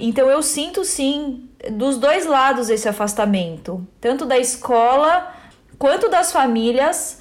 [0.00, 5.34] Então eu sinto sim dos dois lados esse afastamento, tanto da escola
[5.78, 7.18] quanto das famílias.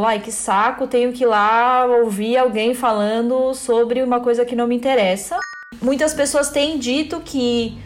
[0.00, 4.66] Ai, que saco, tenho que ir lá ouvir alguém falando sobre uma coisa que não
[4.66, 5.38] me interessa.
[5.80, 7.78] Muitas pessoas têm dito que,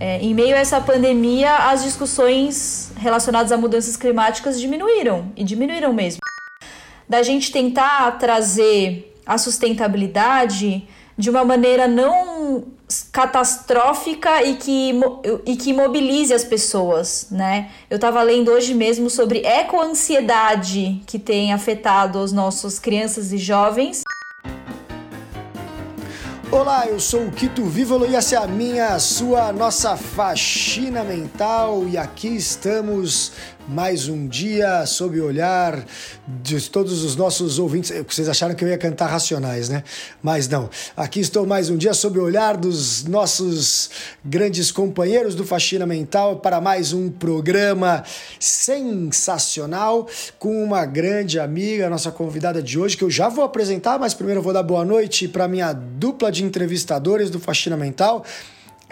[0.00, 5.92] é, em meio a essa pandemia, as discussões relacionadas a mudanças climáticas diminuíram e diminuíram
[5.92, 6.20] mesmo.
[7.08, 12.64] Da gente tentar trazer a sustentabilidade de uma maneira não
[13.10, 14.92] catastrófica e que,
[15.46, 17.70] e que mobilize as pessoas, né?
[17.88, 24.02] Eu estava lendo hoje mesmo sobre ecoansiedade que tem afetado as nossas crianças e jovens.
[26.50, 31.02] Olá, eu sou o Quito Vívolo e essa é a minha, a sua, nossa faxina
[31.02, 33.32] mental e aqui estamos
[33.68, 35.84] mais um dia sob o olhar
[36.42, 37.92] de todos os nossos ouvintes.
[38.08, 39.84] Vocês acharam que eu ia cantar Racionais, né?
[40.22, 40.68] Mas não.
[40.96, 43.90] Aqui estou mais um dia sob o olhar dos nossos
[44.24, 48.04] grandes companheiros do Faxina Mental para mais um programa
[48.38, 50.06] sensacional
[50.38, 54.40] com uma grande amiga, nossa convidada de hoje, que eu já vou apresentar, mas primeiro
[54.40, 58.24] eu vou dar boa noite para minha dupla de entrevistadores do Faxina Mental.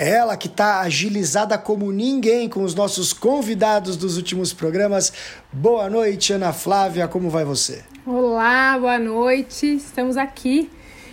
[0.01, 5.13] Ela que está agilizada como ninguém com os nossos convidados dos últimos programas.
[5.53, 7.85] Boa noite, Ana Flávia, como vai você?
[8.07, 9.67] Olá, boa noite.
[9.77, 10.71] Estamos aqui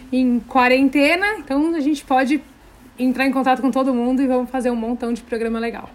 [0.09, 2.41] em quarentena, então a gente pode
[2.97, 5.89] entrar em contato com todo mundo e vamos fazer um montão de programa legal.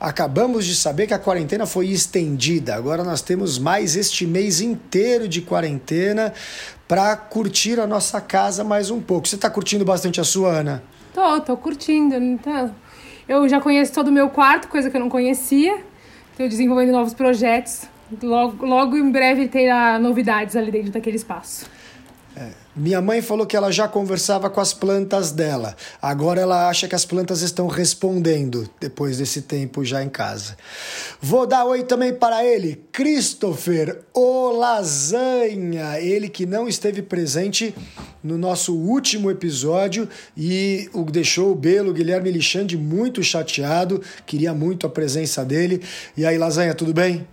[0.00, 2.74] Acabamos de saber que a quarentena foi estendida.
[2.74, 6.32] Agora nós temos mais este mês inteiro de quarentena
[6.88, 9.28] para curtir a nossa casa mais um pouco.
[9.28, 10.82] Você está curtindo bastante a sua, Ana?
[11.12, 12.14] Tô, tô curtindo.
[12.16, 12.74] Então,
[13.28, 15.78] eu já conheço todo o meu quarto, coisa que eu não conhecia.
[16.30, 17.88] Estou desenvolvendo novos projetos.
[18.22, 21.70] Logo, logo em breve terá novidades ali dentro daquele espaço.
[22.74, 25.74] Minha mãe falou que ela já conversava com as plantas dela.
[26.00, 30.56] Agora ela acha que as plantas estão respondendo depois desse tempo já em casa.
[31.20, 37.74] Vou dar oi também para ele, Christopher O Lasanha, ele que não esteve presente
[38.22, 44.86] no nosso último episódio e o deixou o Belo Guilherme Lixande muito chateado, queria muito
[44.86, 45.82] a presença dele.
[46.16, 47.26] E aí, Lasanha, tudo bem?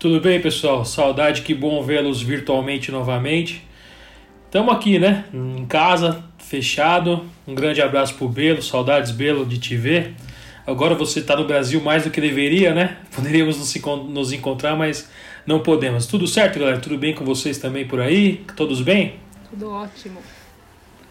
[0.00, 0.84] Tudo bem, pessoal?
[0.84, 3.65] Saudade, que bom vê-los virtualmente novamente.
[4.46, 5.24] Estamos aqui, né?
[5.34, 7.24] Em casa, fechado.
[7.46, 10.14] Um grande abraço pro Belo, saudades Belo de te ver.
[10.64, 12.96] Agora você está no Brasil mais do que deveria, né?
[13.14, 13.58] Poderíamos
[14.08, 15.10] nos encontrar, mas
[15.44, 16.06] não podemos.
[16.06, 16.78] Tudo certo, galera?
[16.78, 18.44] Tudo bem com vocês também por aí?
[18.56, 19.16] Todos bem?
[19.50, 20.20] Tudo ótimo.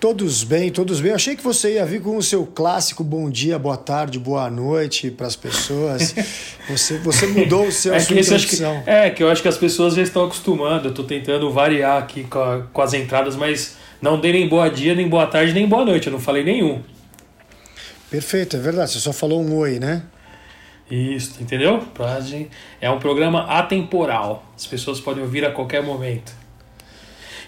[0.05, 1.09] Todos bem, todos bem.
[1.09, 4.51] Eu achei que você ia vir com o seu clássico bom dia, boa tarde, boa
[4.51, 6.13] noite para as pessoas.
[6.69, 8.13] Você, você mudou o seu é que.
[8.13, 10.87] Que, é, que eu acho que as pessoas já estão acostumando.
[10.87, 14.69] Eu estou tentando variar aqui com, a, com as entradas, mas não dei nem boa
[14.69, 16.05] dia, nem boa tarde, nem boa noite.
[16.05, 16.81] Eu não falei nenhum.
[18.11, 18.91] Perfeito, é verdade.
[18.91, 20.03] Você só falou um oi, né?
[20.89, 21.83] Isso, entendeu?
[22.79, 24.45] É um programa atemporal.
[24.55, 26.44] As pessoas podem ouvir a qualquer momento.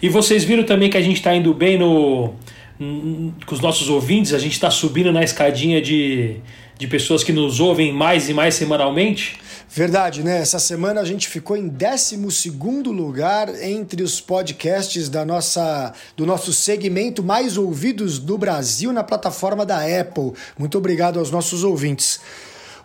[0.01, 2.33] E vocês viram também que a gente está indo bem no,
[2.79, 6.37] com os nossos ouvintes, a gente está subindo na escadinha de,
[6.77, 9.39] de pessoas que nos ouvem mais e mais semanalmente?
[9.69, 10.39] Verdade, né?
[10.39, 12.15] Essa semana a gente ficou em 12
[12.87, 19.65] lugar entre os podcasts da nossa, do nosso segmento mais ouvidos do Brasil na plataforma
[19.65, 20.33] da Apple.
[20.57, 22.19] Muito obrigado aos nossos ouvintes.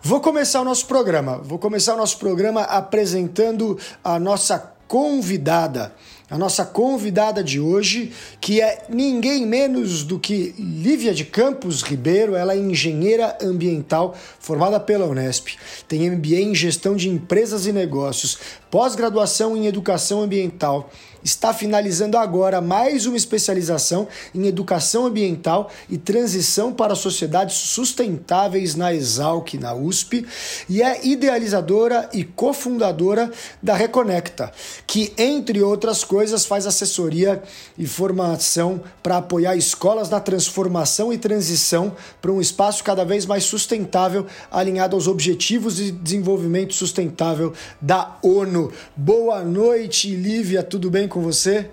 [0.01, 1.37] Vou começar o nosso programa.
[1.37, 5.93] Vou começar o nosso programa apresentando a nossa convidada
[6.33, 8.11] a nossa convidada de hoje,
[8.41, 12.35] que é ninguém menos do que Lívia de Campos Ribeiro.
[12.35, 15.49] Ela é engenheira ambiental formada pela Unesp,
[15.87, 18.39] tem MBA em gestão de empresas e negócios,
[18.71, 20.89] pós-graduação em educação ambiental
[21.23, 28.93] está finalizando agora mais uma especialização em educação ambiental e transição para sociedades sustentáveis na
[28.93, 30.25] Exalc, na USP,
[30.67, 34.51] e é idealizadora e cofundadora da Reconecta,
[34.85, 37.41] que, entre outras coisas, faz assessoria
[37.77, 43.43] e formação para apoiar escolas na transformação e transição para um espaço cada vez mais
[43.43, 48.71] sustentável, alinhado aos Objetivos de Desenvolvimento Sustentável da ONU.
[48.95, 51.69] Boa noite, Lívia, tudo bem com você?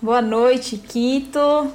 [0.00, 1.68] Boa noite, Quito.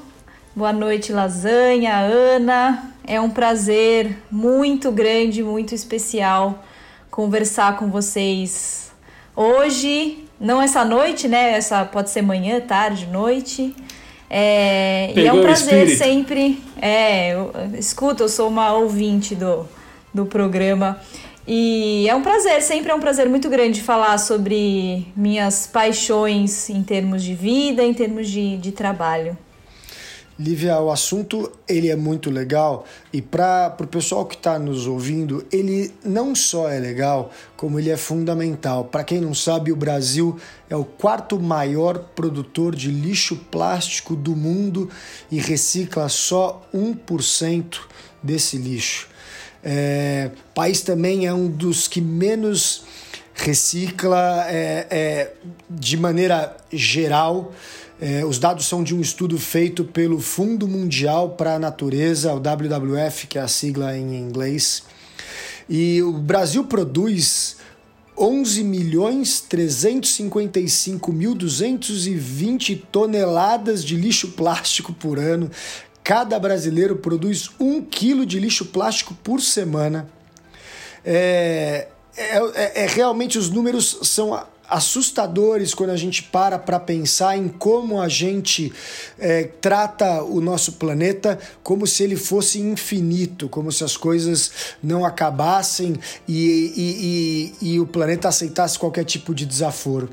[0.56, 2.94] Boa noite, Lasanha, Ana.
[3.06, 6.64] É um prazer muito grande, muito especial
[7.12, 8.90] conversar com vocês
[9.36, 11.52] hoje, não essa noite, né?
[11.52, 13.76] Essa pode ser manhã, tarde, noite.
[14.30, 16.64] É, e é um prazer sempre.
[16.82, 19.68] É, eu, escuta, eu sou uma ouvinte do,
[20.14, 21.02] do programa.
[21.46, 26.82] E é um prazer, sempre é um prazer muito grande falar sobre minhas paixões em
[26.82, 29.38] termos de vida, em termos de, de trabalho.
[30.40, 35.46] Lívia, o assunto ele é muito legal e para o pessoal que está nos ouvindo,
[35.52, 38.86] ele não só é legal, como ele é fundamental.
[38.86, 40.40] Para quem não sabe, o Brasil
[40.70, 44.90] é o quarto maior produtor de lixo plástico do mundo
[45.30, 47.82] e recicla só 1%
[48.24, 49.13] desse lixo.
[49.64, 52.84] É, país também é um dos que menos
[53.34, 55.34] recicla é, é,
[55.70, 57.54] de maneira geral.
[58.02, 62.38] É, os dados são de um estudo feito pelo Fundo Mundial para a Natureza, o
[62.38, 64.84] WWF, que é a sigla em inglês.
[65.70, 67.58] E o Brasil produz
[68.18, 75.50] 11 milhões 355 mil 220 toneladas de lixo plástico por ano.
[76.04, 80.08] Cada brasileiro produz um quilo de lixo plástico por semana.
[81.06, 84.38] É, é, é, é realmente os números são
[84.70, 88.74] assustadores quando a gente para para pensar em como a gente
[89.20, 94.52] é, trata o nosso planeta como se ele fosse infinito, como se as coisas
[94.82, 95.96] não acabassem
[96.28, 100.10] e, e, e, e o planeta aceitasse qualquer tipo de desaforo.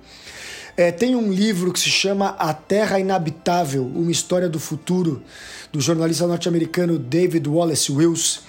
[0.81, 5.23] É, tem um livro que se chama A Terra Inabitável, uma história do futuro,
[5.71, 8.41] do jornalista norte-americano David Wallace Wills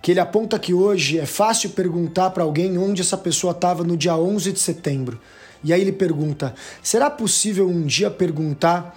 [0.00, 3.96] que ele aponta que hoje é fácil perguntar para alguém onde essa pessoa estava no
[3.96, 5.20] dia 11 de setembro.
[5.64, 8.96] E aí ele pergunta: será possível um dia perguntar,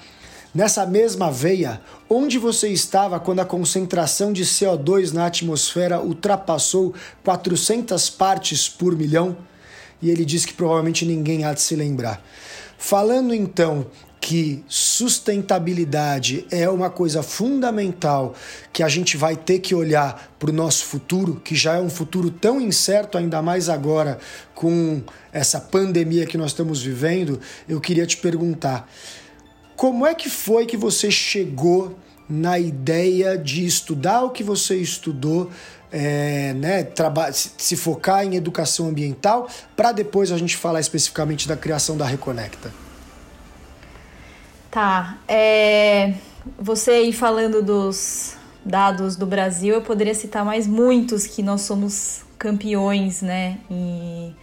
[0.53, 6.93] nessa mesma veia, onde você estava quando a concentração de CO2 na atmosfera ultrapassou
[7.23, 9.35] 400 partes por milhão?
[9.99, 12.23] E ele diz que provavelmente ninguém há de se lembrar.
[12.77, 13.87] Falando então
[14.25, 18.33] que sustentabilidade é uma coisa fundamental
[18.73, 21.91] que a gente vai ter que olhar para o nosso futuro, que já é um
[21.91, 24.17] futuro tão incerto, ainda mais agora
[24.55, 27.39] com essa pandemia que nós estamos vivendo,
[27.69, 28.89] eu queria te perguntar:
[29.75, 31.95] como é que foi que você chegou
[32.27, 35.51] na ideia de estudar o que você estudou?
[35.97, 36.85] É, né,
[37.31, 39.47] se focar em educação ambiental,
[39.77, 42.69] para depois a gente falar especificamente da criação da Reconecta.
[44.69, 45.17] Tá.
[45.25, 46.15] É,
[46.59, 52.25] você aí falando dos dados do Brasil, eu poderia citar mais muitos que nós somos
[52.37, 53.59] campeões, né?
[53.71, 54.33] E,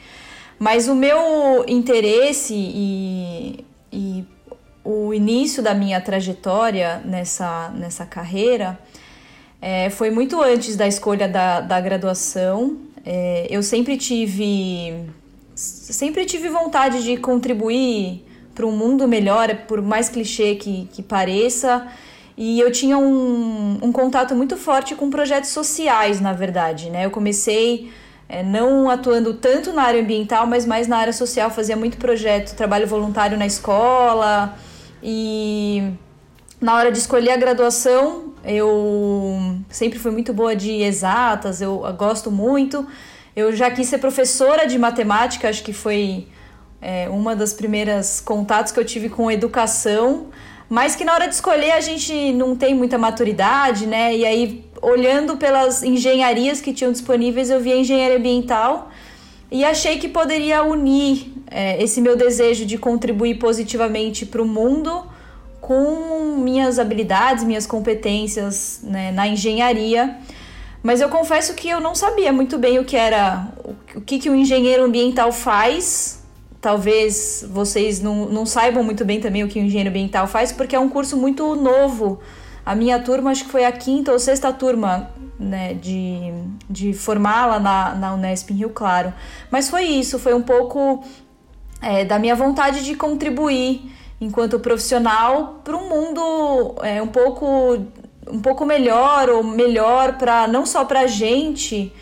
[0.59, 4.25] mas o meu interesse e, e
[4.83, 8.79] o início da minha trajetória nessa, nessa carreira
[9.63, 12.79] é, foi muito antes da escolha da, da graduação.
[13.07, 15.07] É, eu sempre tive
[15.55, 18.25] sempre tive vontade de contribuir
[18.55, 21.87] para um mundo melhor, por mais clichê que, que pareça.
[22.37, 26.91] E eu tinha um, um contato muito forte com projetos sociais, na verdade.
[26.91, 27.07] Né?
[27.07, 27.93] Eu comecei
[28.29, 31.51] é, não atuando tanto na área ambiental, mas mais na área social.
[31.51, 34.57] Fazia muito projeto, trabalho voluntário na escola.
[35.03, 35.93] E
[36.61, 42.31] na hora de escolher a graduação, eu sempre fui muito boa de exatas, eu gosto
[42.31, 42.87] muito.
[43.35, 46.27] Eu já quis ser professora de matemática, acho que foi
[46.81, 50.27] é, uma das primeiras contatos que eu tive com educação,
[50.69, 54.15] mas que na hora de escolher a gente não tem muita maturidade, né?
[54.15, 58.91] E aí, olhando pelas engenharias que tinham disponíveis, eu vi a engenharia ambiental
[59.51, 65.07] e achei que poderia unir é, esse meu desejo de contribuir positivamente para o mundo
[65.63, 70.19] com minhas habilidades, minhas competências né, na engenharia.
[70.83, 73.49] Mas eu confesso que eu não sabia muito bem o que era,
[73.95, 76.21] o que, que o engenheiro ambiental faz
[76.63, 80.77] talvez vocês não, não saibam muito bem também o que o engenheiro ambiental faz, porque
[80.77, 82.21] é um curso muito novo.
[82.65, 86.33] A minha turma, acho que foi a quinta ou sexta turma né, de,
[86.71, 89.13] de formá-la na, na Unesp em Rio Claro.
[89.51, 91.03] Mas foi isso, foi um pouco
[91.81, 93.93] é, da minha vontade de contribuir
[94.23, 97.85] enquanto profissional para um mundo é, um pouco
[98.29, 101.93] um pouco melhor ou melhor para não só para a gente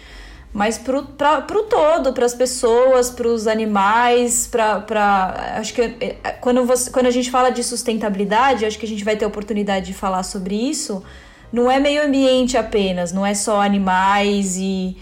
[0.53, 0.79] mas
[1.17, 5.55] pra, pro todo, para as pessoas, para os animais, para.
[5.57, 8.89] Acho que é, é, quando, você, quando a gente fala de sustentabilidade, acho que a
[8.89, 11.05] gente vai ter oportunidade de falar sobre isso.
[11.53, 14.97] Não é meio ambiente apenas, não é só animais e,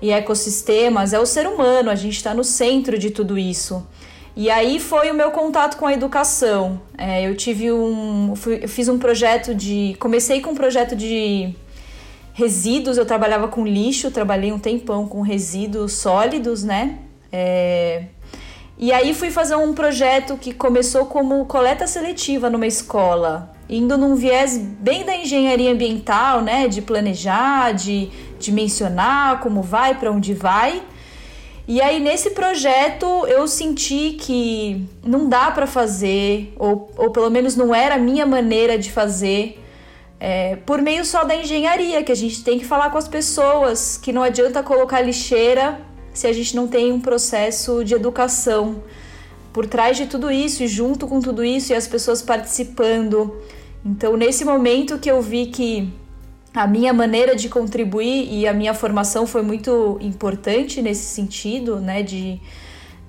[0.00, 3.86] e ecossistemas, é o ser humano, a gente está no centro de tudo isso.
[4.36, 6.80] E aí foi o meu contato com a educação.
[6.98, 8.34] É, eu tive um.
[8.34, 9.96] Fui, eu fiz um projeto de.
[10.00, 11.54] Comecei com um projeto de
[12.32, 16.98] resíduos, eu trabalhava com lixo, trabalhei um tempão com resíduos sólidos, né?
[17.32, 18.06] É...
[18.76, 24.16] E aí fui fazer um projeto que começou como coleta seletiva numa escola, indo num
[24.16, 26.66] viés bem da engenharia ambiental, né?
[26.66, 28.10] De planejar, de
[28.40, 30.82] dimensionar como vai, para onde vai.
[31.66, 37.56] E aí nesse projeto eu senti que não dá para fazer, ou, ou pelo menos
[37.56, 39.60] não era a minha maneira de fazer
[40.20, 43.98] é, por meio só da engenharia, que a gente tem que falar com as pessoas,
[43.98, 45.80] que não adianta colocar lixeira
[46.14, 48.82] se a gente não tem um processo de educação
[49.52, 53.36] por trás de tudo isso e junto com tudo isso e as pessoas participando.
[53.84, 55.92] Então, nesse momento que eu vi que
[56.54, 62.02] a minha maneira de contribuir e a minha formação foi muito importante nesse sentido, né,
[62.02, 62.40] de,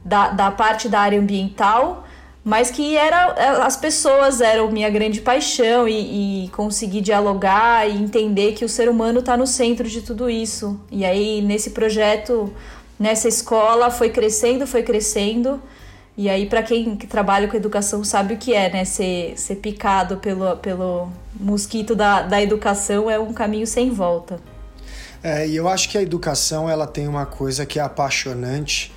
[0.03, 2.07] da, da parte da área ambiental,
[2.43, 8.53] mas que era as pessoas eram minha grande paixão e, e conseguir dialogar e entender
[8.53, 10.79] que o ser humano está no centro de tudo isso.
[10.91, 12.51] E aí, nesse projeto,
[12.99, 15.61] nessa escola, foi crescendo, foi crescendo.
[16.17, 18.85] E aí, para quem trabalha com educação, sabe o que é, né?
[18.85, 24.39] Ser, ser picado pelo, pelo mosquito da, da educação é um caminho sem volta.
[25.21, 28.93] É, e eu acho que a educação ela tem uma coisa que é apaixonante,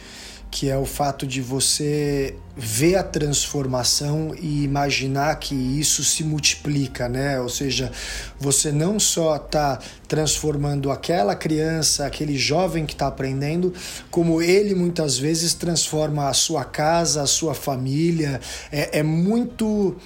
[0.50, 7.08] que é o fato de você ver a transformação e imaginar que isso se multiplica,
[7.08, 7.38] né?
[7.40, 7.92] Ou seja,
[8.40, 9.78] você não só está
[10.08, 13.72] transformando aquela criança, aquele jovem que está aprendendo,
[14.10, 18.40] como ele muitas vezes transforma a sua casa, a sua família.
[18.72, 19.96] É, é muito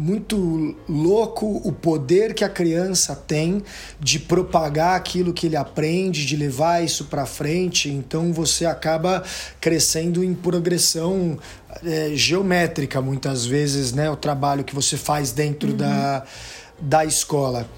[0.00, 3.62] muito louco o poder que a criança tem
[4.00, 7.90] de propagar aquilo que ele aprende, de levar isso para frente.
[7.90, 9.22] Então você acaba
[9.60, 11.38] crescendo em progressão
[11.84, 14.10] é, geométrica muitas vezes, né?
[14.10, 15.76] O trabalho que você faz dentro uhum.
[15.76, 16.24] da,
[16.80, 17.68] da escola.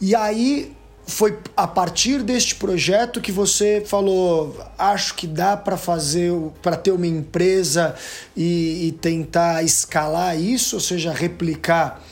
[0.00, 0.72] E aí
[1.06, 6.32] foi a partir deste projeto que você falou, acho que dá para fazer,
[6.62, 7.94] para ter uma empresa
[8.36, 12.02] e, e, tentar escalar isso, ou seja, replicar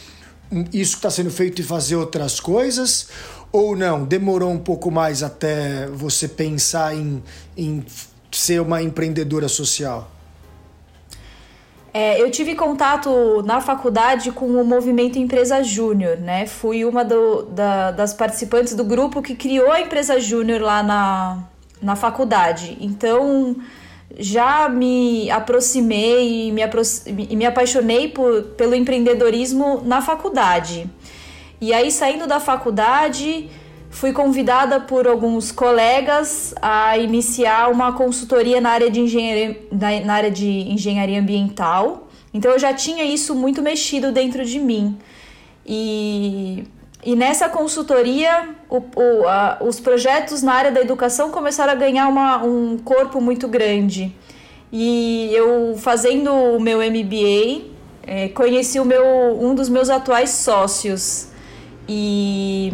[0.72, 3.08] isso que está sendo feito e fazer outras coisas?
[3.50, 4.04] Ou não?
[4.04, 7.22] Demorou um pouco mais até você pensar em,
[7.56, 7.84] em
[8.30, 10.11] ser uma empreendedora social?
[11.94, 16.46] É, eu tive contato na faculdade com o movimento Empresa Júnior, né?
[16.46, 21.44] Fui uma do, da, das participantes do grupo que criou a Empresa Júnior lá na,
[21.82, 22.78] na faculdade.
[22.80, 23.56] Então,
[24.18, 26.62] já me aproximei e me,
[27.28, 30.88] e me apaixonei por, pelo empreendedorismo na faculdade.
[31.61, 33.50] E aí, saindo da faculdade,
[33.92, 39.62] fui convidada por alguns colegas a iniciar uma consultoria na área de engenharia,
[40.04, 42.08] na área de engenharia ambiental.
[42.32, 44.99] Então eu já tinha isso muito mexido dentro de mim.
[45.64, 46.64] E,
[47.04, 52.08] e nessa consultoria, o, o, a, os projetos na área da educação começaram a ganhar
[52.08, 54.11] uma, um corpo muito grande.
[54.72, 57.66] E eu, fazendo o meu MBA,
[58.06, 59.04] é, conheci o meu,
[59.38, 61.28] um dos meus atuais sócios.
[61.87, 62.72] E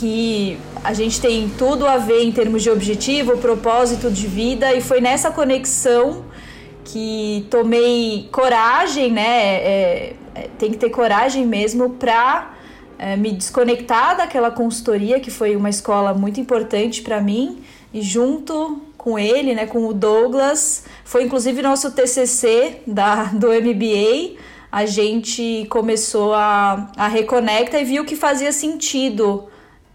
[0.00, 4.80] que a gente tem tudo a ver em termos de objetivo, propósito de vida, e
[4.80, 6.24] foi nessa conexão
[6.82, 9.56] que tomei coragem, né?
[9.56, 12.54] É, é, tem que ter coragem mesmo para
[12.98, 18.80] é, me desconectar daquela consultoria, que foi uma escola muito importante para mim, e junto
[18.96, 24.38] com ele, né, com o Douglas, foi inclusive nosso TCC da, do MBA,
[24.72, 27.08] a gente começou a, a
[27.78, 29.49] e viu que fazia sentido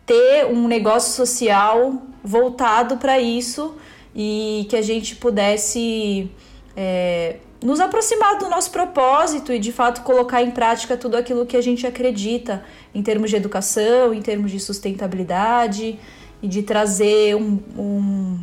[0.06, 3.76] ter um negócio social voltado para isso
[4.16, 6.30] e que a gente pudesse
[6.76, 11.58] é, nos aproximar do nosso propósito e de fato colocar em prática tudo aquilo que
[11.58, 16.00] a gente acredita em termos de educação, em termos de sustentabilidade
[16.42, 18.40] e de trazer um, um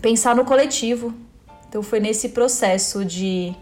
[0.00, 1.14] pensar no coletivo.
[1.68, 3.54] Então foi nesse processo de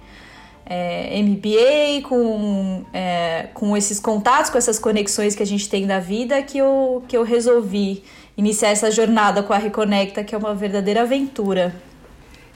[0.67, 5.99] é, MBA, com, é, com esses contatos, com essas conexões que a gente tem da
[5.99, 8.03] vida, que eu, que eu resolvi
[8.37, 11.75] iniciar essa jornada com a Reconecta, que é uma verdadeira aventura.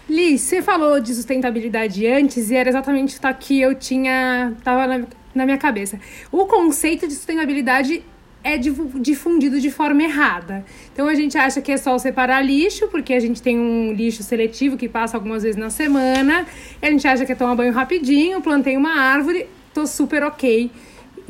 [0.08, 4.54] Liz, você falou de sustentabilidade antes e era exatamente o que eu tinha.
[4.62, 5.98] tava na, na minha cabeça.
[6.30, 8.04] O conceito de sustentabilidade
[8.46, 10.64] é difundido de forma errada.
[10.92, 14.22] Então a gente acha que é só separar lixo, porque a gente tem um lixo
[14.22, 16.46] seletivo que passa algumas vezes na semana.
[16.80, 20.70] a gente acha que é tomar banho rapidinho, plantei uma árvore, tô super ok.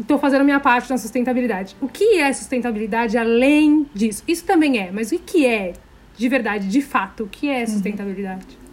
[0.07, 1.75] Tô fazendo a minha parte na sustentabilidade.
[1.81, 4.23] O que é sustentabilidade além disso?
[4.29, 5.73] Isso também é, mas o que é
[6.17, 7.25] de verdade, de fato?
[7.25, 7.67] O que é uhum.
[7.67, 8.45] sustentabilidade?
[8.45, 8.66] Uhum.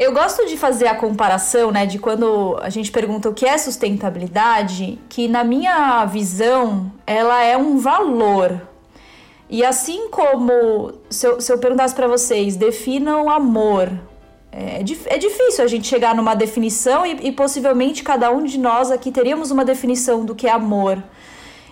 [0.00, 3.58] Eu gosto de fazer a comparação, né, de quando a gente pergunta o que é
[3.58, 8.62] sustentabilidade, que na minha visão ela é um valor.
[9.50, 13.92] E assim como se eu, se eu perguntasse para vocês, definam amor.
[14.50, 18.90] É, é difícil a gente chegar numa definição e, e possivelmente cada um de nós
[18.90, 20.96] aqui teríamos uma definição do que é amor.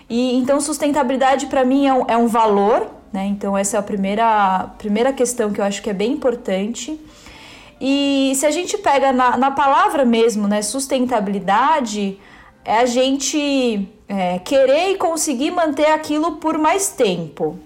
[0.07, 3.25] E então sustentabilidade para mim é um, é um valor, né?
[3.25, 6.99] Então essa é a primeira, primeira questão que eu acho que é bem importante.
[7.79, 12.19] E se a gente pega na, na palavra mesmo, né, sustentabilidade,
[12.65, 17.57] é a gente é, querer e conseguir manter aquilo por mais tempo.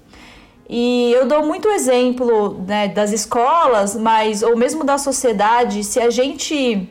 [0.70, 6.10] E eu dou muito exemplo né, das escolas, mas ou mesmo da sociedade, se a
[6.10, 6.90] gente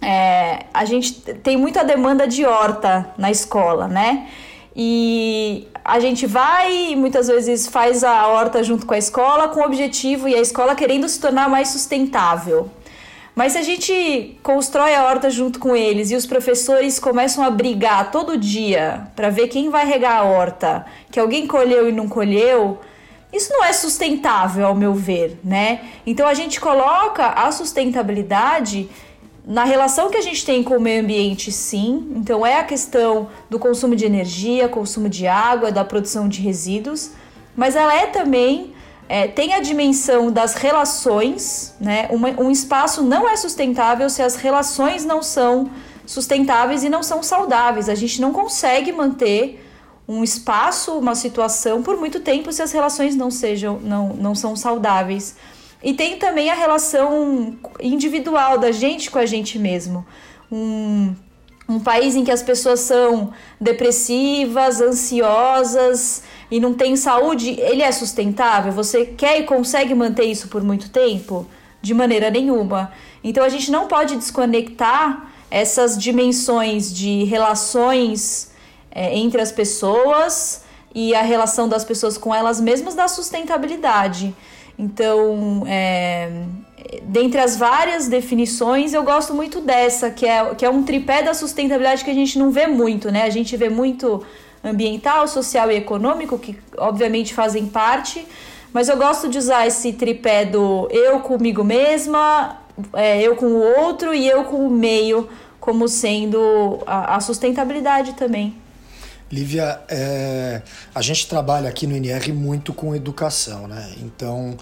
[0.00, 4.28] é, a gente tem muita demanda de horta na escola, né?
[4.76, 9.60] E a gente vai e muitas vezes faz a horta junto com a escola com
[9.60, 12.70] o objetivo e a escola querendo se tornar mais sustentável.
[13.34, 17.50] Mas se a gente constrói a horta junto com eles e os professores começam a
[17.50, 22.08] brigar todo dia para ver quem vai regar a horta, que alguém colheu e não
[22.08, 22.78] colheu,
[23.32, 25.80] isso não é sustentável, ao meu ver, né?
[26.06, 28.88] Então a gente coloca a sustentabilidade
[29.46, 32.12] na relação que a gente tem com o meio ambiente, sim.
[32.16, 37.10] Então é a questão do consumo de energia, consumo de água, da produção de resíduos,
[37.54, 38.72] mas ela é também
[39.08, 42.08] é, tem a dimensão das relações, né?
[42.10, 45.70] Uma, um espaço não é sustentável se as relações não são
[46.06, 47.88] sustentáveis e não são saudáveis.
[47.88, 49.62] A gente não consegue manter
[50.08, 54.56] um espaço, uma situação por muito tempo se as relações não sejam, não, não são
[54.56, 55.36] saudáveis.
[55.84, 60.04] E tem também a relação individual da gente com a gente mesmo.
[60.50, 61.14] Um,
[61.68, 67.92] um país em que as pessoas são depressivas, ansiosas, e não tem saúde, ele é
[67.92, 68.72] sustentável?
[68.72, 71.46] Você quer e consegue manter isso por muito tempo?
[71.82, 72.90] De maneira nenhuma.
[73.22, 78.50] Então a gente não pode desconectar essas dimensões de relações
[78.90, 80.64] é, entre as pessoas
[80.94, 84.34] e a relação das pessoas com elas mesmas da sustentabilidade.
[84.78, 86.42] Então, é,
[87.04, 91.34] dentre as várias definições, eu gosto muito dessa, que é, que é um tripé da
[91.34, 93.22] sustentabilidade que a gente não vê muito, né?
[93.22, 94.22] A gente vê muito
[94.62, 98.26] ambiental, social e econômico, que obviamente fazem parte,
[98.72, 102.58] mas eu gosto de usar esse tripé do eu comigo mesma,
[102.94, 105.28] é, eu com o outro e eu com o meio,
[105.60, 108.63] como sendo a, a sustentabilidade também.
[109.32, 110.62] Lívia, é,
[110.94, 113.92] a gente trabalha aqui no NR muito com educação, né?
[114.02, 114.56] Então,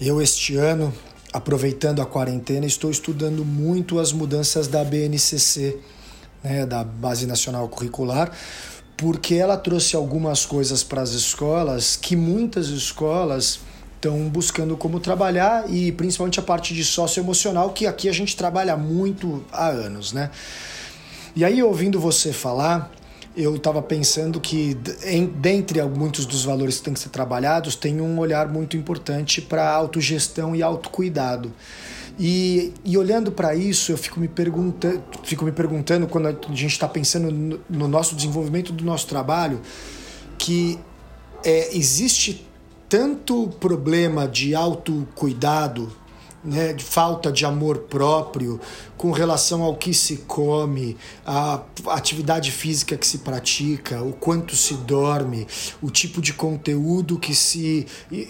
[0.00, 0.94] eu este ano,
[1.32, 5.78] aproveitando a quarentena, estou estudando muito as mudanças da BNCC,
[6.42, 8.30] né, da Base Nacional Curricular,
[8.96, 13.60] porque ela trouxe algumas coisas para as escolas que muitas escolas
[13.96, 18.76] estão buscando como trabalhar e principalmente a parte de socioemocional que aqui a gente trabalha
[18.76, 20.30] muito há anos, né?
[21.34, 22.90] E aí ouvindo você falar,
[23.38, 28.00] eu estava pensando que em, dentre muitos dos valores que têm que ser trabalhados, tem
[28.00, 31.52] um olhar muito importante para autogestão e autocuidado.
[32.18, 36.66] E, e olhando para isso, eu fico me, pergunta, fico me perguntando, quando a gente
[36.66, 39.60] está pensando no, no, nosso desenvolvimento do nosso trabalho,
[40.36, 40.76] que
[41.44, 42.44] é, existe
[42.88, 45.92] tanto problema de autocuidado
[46.48, 48.60] né, de falta de amor próprio
[48.96, 54.74] com relação ao que se come, a atividade física que se pratica, o quanto se
[54.74, 55.46] dorme,
[55.80, 57.86] o tipo de conteúdo que se,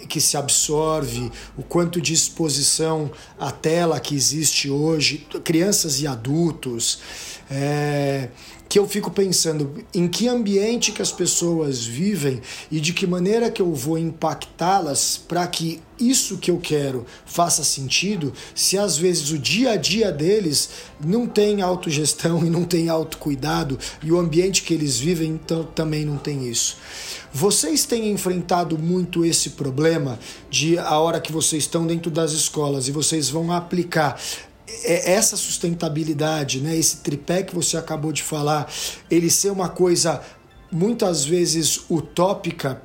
[0.07, 6.99] que se absorve, o quanto de exposição à tela que existe hoje, crianças e adultos.
[7.49, 8.29] É,
[8.69, 12.39] que eu fico pensando em que ambiente que as pessoas vivem
[12.71, 17.63] e de que maneira que eu vou impactá-las para que isso que eu quero faça
[17.63, 20.69] sentido, se às vezes o dia a dia deles
[21.03, 26.05] não tem autogestão e não tem autocuidado e o ambiente que eles vivem então, também
[26.05, 26.77] não tem isso.
[27.33, 32.87] Vocês têm enfrentado muito esse problema de a hora que vocês estão dentro das escolas
[32.87, 34.19] e vocês vão aplicar
[34.83, 38.71] essa sustentabilidade, né, esse tripé que você acabou de falar,
[39.09, 40.21] ele ser uma coisa
[40.71, 42.81] muitas vezes utópica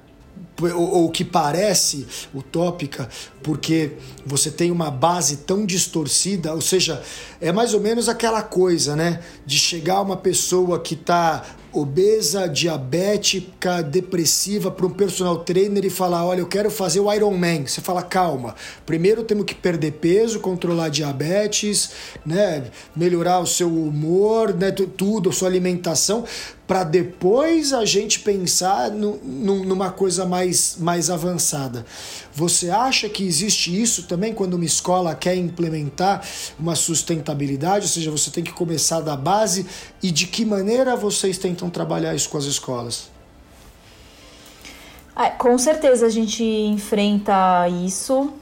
[0.76, 3.08] ou, que parece utópica,
[3.42, 3.92] porque
[4.24, 7.02] você tem uma base tão distorcida, ou seja,
[7.40, 9.20] é mais ou menos aquela coisa, né?
[9.44, 11.44] De chegar uma pessoa que está
[11.74, 17.36] obesa, diabética, depressiva para um personal trainer e falar: Olha, eu quero fazer o Iron
[17.36, 17.66] Man.
[17.66, 18.54] Você fala: Calma,
[18.86, 21.90] primeiro temos que perder peso, controlar diabetes,
[22.24, 22.64] né?
[22.94, 24.70] melhorar o seu humor, né?
[24.70, 26.24] tudo, a sua alimentação,
[26.66, 31.84] para depois a gente pensar no, no, numa coisa mais, mais avançada.
[32.32, 36.26] Você acha que existe isso também quando uma escola quer implementar
[36.58, 37.84] uma sustentabilidade?
[37.84, 39.66] Ou seja, você tem que começar da base
[40.02, 43.10] e de que maneira vocês tentam trabalhar isso com as escolas?
[45.16, 48.32] É, com certeza a gente enfrenta isso.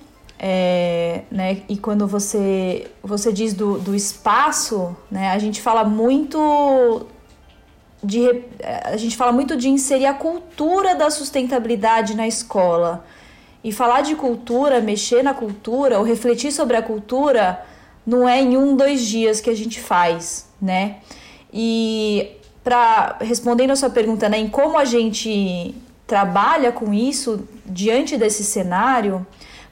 [0.45, 1.63] É, né?
[1.69, 5.31] E quando você, você diz do, do espaço, né?
[5.31, 7.07] a gente fala muito
[8.03, 13.05] de a gente fala muito de inserir a cultura da sustentabilidade na escola.
[13.63, 17.65] E falar de cultura, mexer na cultura, ou refletir sobre a cultura,
[18.05, 20.97] não é em um, dois dias que a gente faz, né?
[21.53, 22.33] E
[22.65, 25.75] para respondendo a sua pergunta, né, em como a gente
[26.07, 29.25] trabalha com isso diante desse cenário,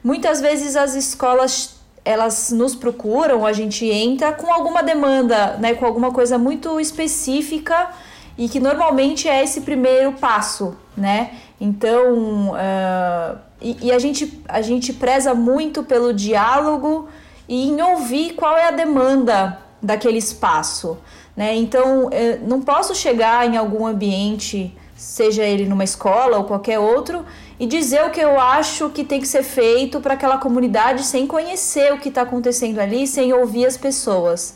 [0.03, 5.85] muitas vezes as escolas elas nos procuram, a gente entra com alguma demanda, né, com
[5.85, 7.89] alguma coisa muito específica
[8.37, 11.31] e que normalmente é esse primeiro passo, né?
[11.59, 17.07] Então, uh, e, e, a, gente, a gente preza muito pelo diálogo
[17.47, 20.97] e em ouvir qual é a demanda daquele espaço,
[21.35, 21.55] né?
[21.55, 27.25] Então, eu não posso chegar em algum ambiente, seja ele numa escola ou qualquer outro,
[27.59, 31.27] e dizer o que eu acho que tem que ser feito para aquela comunidade sem
[31.27, 34.55] conhecer o que está acontecendo ali, sem ouvir as pessoas.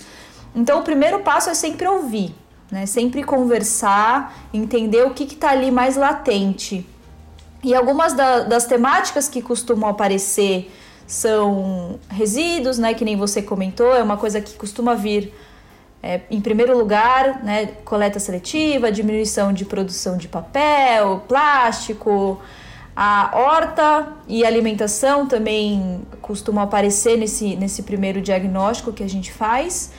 [0.56, 2.34] Então, o primeiro passo é sempre ouvir,
[2.72, 2.86] né?
[2.86, 6.86] Sempre conversar, entender o que está ali mais latente.
[7.64, 10.72] E algumas da, das temáticas que costumam aparecer
[11.08, 12.94] são resíduos, né?
[12.94, 15.34] Que nem você comentou, é uma coisa que costuma vir
[16.02, 17.68] é, em primeiro lugar, né?
[17.84, 22.40] Coleta seletiva, diminuição de produção de papel, plástico.
[22.96, 29.92] A horta e alimentação também costumam aparecer nesse, nesse primeiro diagnóstico que a gente faz.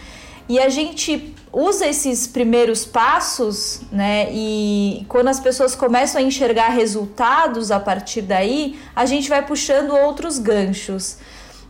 [0.49, 4.29] E a gente usa esses primeiros passos, né?
[4.31, 9.91] E quando as pessoas começam a enxergar resultados a partir daí, a gente vai puxando
[9.97, 11.19] outros ganchos.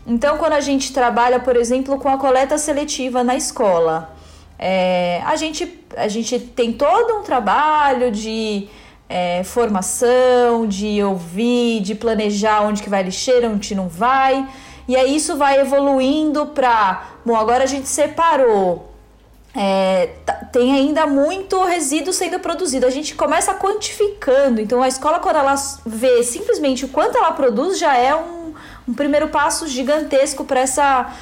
[0.07, 4.15] Então, quando a gente trabalha, por exemplo, com a coleta seletiva na escola,
[4.59, 8.69] é, a, gente, a gente tem todo um trabalho de
[9.09, 14.49] é, formação, de ouvir, de planejar onde que vai lixeira, onde não vai.
[14.89, 18.93] E aí isso vai evoluindo para, bom, agora a gente separou.
[19.55, 20.11] É,
[20.53, 22.87] tem ainda muito resíduo sendo produzido.
[22.87, 24.61] A gente começa quantificando.
[24.61, 28.53] Então a escola, quando ela vê simplesmente o quanto ela produz, já é um,
[28.87, 31.13] um primeiro passo gigantesco para essa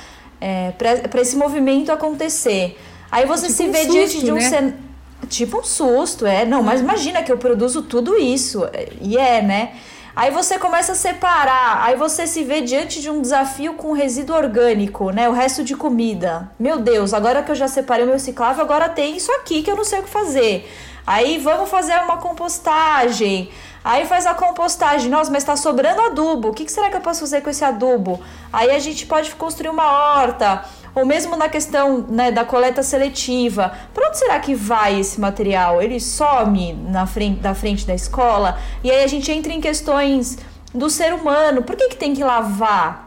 [0.40, 2.78] é, para esse movimento acontecer.
[3.10, 4.40] Aí você tipo se vê um diante susto, de um né?
[4.40, 4.84] cenário
[5.28, 6.44] Tipo um susto, é.
[6.44, 8.68] Não, mas imagina que eu produzo tudo isso.
[9.00, 9.72] E é, né?
[10.16, 14.36] Aí você começa a separar, aí você se vê diante de um desafio com resíduo
[14.36, 15.28] orgânico, né?
[15.28, 16.52] O resto de comida.
[16.56, 19.70] Meu Deus, agora que eu já separei o meu ciclável, agora tem isso aqui que
[19.70, 20.70] eu não sei o que fazer.
[21.04, 23.50] Aí vamos fazer uma compostagem.
[23.82, 25.10] Aí faz a compostagem.
[25.10, 26.48] Nossa, mas está sobrando adubo.
[26.48, 28.20] O que, que será que eu posso fazer com esse adubo?
[28.52, 33.72] Aí a gente pode construir uma horta ou mesmo na questão né, da coleta seletiva.
[33.92, 35.82] Para onde será que vai esse material?
[35.82, 38.58] Ele some na frente, da frente da escola?
[38.82, 40.38] E aí a gente entra em questões
[40.72, 41.62] do ser humano.
[41.62, 43.04] Por que, que tem que lavar?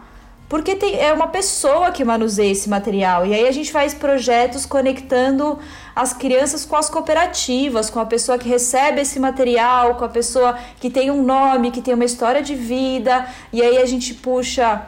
[0.50, 3.26] Porque tem, é uma pessoa que manuseia esse material.
[3.26, 5.60] E aí a gente faz projetos conectando
[5.93, 10.58] as crianças com as cooperativas, com a pessoa que recebe esse material, com a pessoa
[10.80, 13.28] que tem um nome, que tem uma história de vida.
[13.52, 14.84] E aí a gente puxa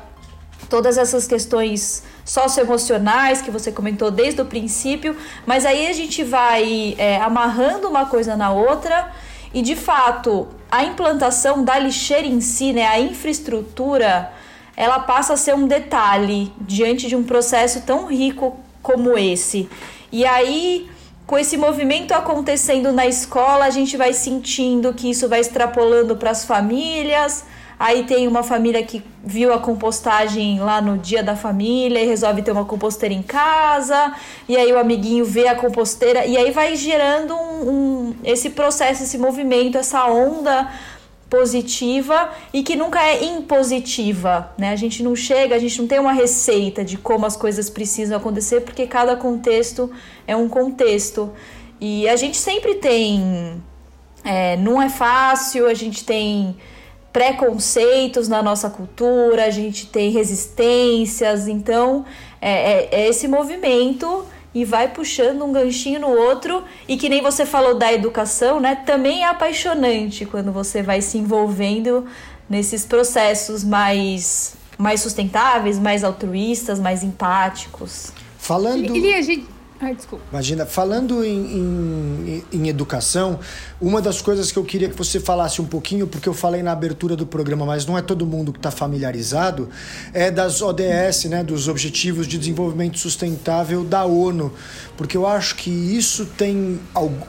[0.70, 6.94] todas essas questões socioemocionais que você comentou desde o princípio, mas aí a gente vai
[7.00, 9.12] é, amarrando uma coisa na outra
[9.52, 14.32] e de fato a implantação da lixeira em si, né, a infraestrutura,
[14.78, 19.68] ela passa a ser um detalhe diante de um processo tão rico como esse.
[20.12, 20.88] E aí
[21.26, 26.30] com esse movimento acontecendo na escola, a gente vai sentindo que isso vai extrapolando para
[26.30, 27.44] as famílias,
[27.80, 32.42] Aí tem uma família que viu a compostagem lá no dia da família e resolve
[32.42, 34.14] ter uma composteira em casa.
[34.50, 39.04] E aí o amiguinho vê a composteira e aí vai gerando um, um esse processo,
[39.04, 40.70] esse movimento, essa onda
[41.30, 44.72] positiva e que nunca é impositiva, né?
[44.72, 48.18] A gente não chega, a gente não tem uma receita de como as coisas precisam
[48.18, 49.90] acontecer, porque cada contexto
[50.28, 51.32] é um contexto.
[51.80, 53.64] E a gente sempre tem.
[54.22, 56.58] É, não é fácil, a gente tem
[57.12, 62.06] preconceitos na nossa cultura, a gente tem resistências, então
[62.42, 67.22] é, é, é, esse movimento e vai puxando um ganchinho no outro e que nem
[67.22, 68.76] você falou da educação, né?
[68.86, 72.06] Também é apaixonante quando você vai se envolvendo
[72.50, 78.14] nesses processos mais mais sustentáveis, mais altruístas, mais empáticos.
[78.38, 78.96] Falando.
[78.96, 80.26] Ele, ele, gente Ai, desculpa.
[80.30, 83.40] Imagina, falando em, em, em, educação,
[83.80, 86.74] uma das coisas que eu queria que você falasse um pouquinho, porque eu falei na
[86.74, 89.70] abertura do programa, mas não é todo mundo que está familiarizado,
[90.14, 94.54] é das ODS, né, dos Objetivos de Desenvolvimento Sustentável da ONU.
[94.98, 96.78] Porque eu acho que isso tem,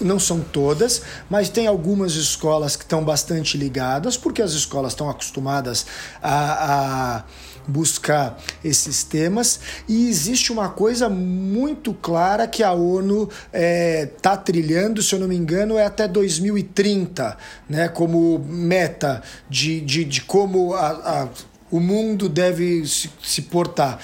[0.01, 5.09] não são todas, mas tem algumas escolas que estão bastante ligadas, porque as escolas estão
[5.09, 5.87] acostumadas
[6.21, 7.25] a, a
[7.71, 9.61] buscar esses temas.
[9.89, 15.21] E existe uma coisa muito clara que a ONU está é, tá trilhando, se eu
[15.21, 17.37] não me engano, é até 2030,
[17.69, 21.29] né, como meta de, de, de como a, a
[21.71, 24.01] o mundo deve se, se portar.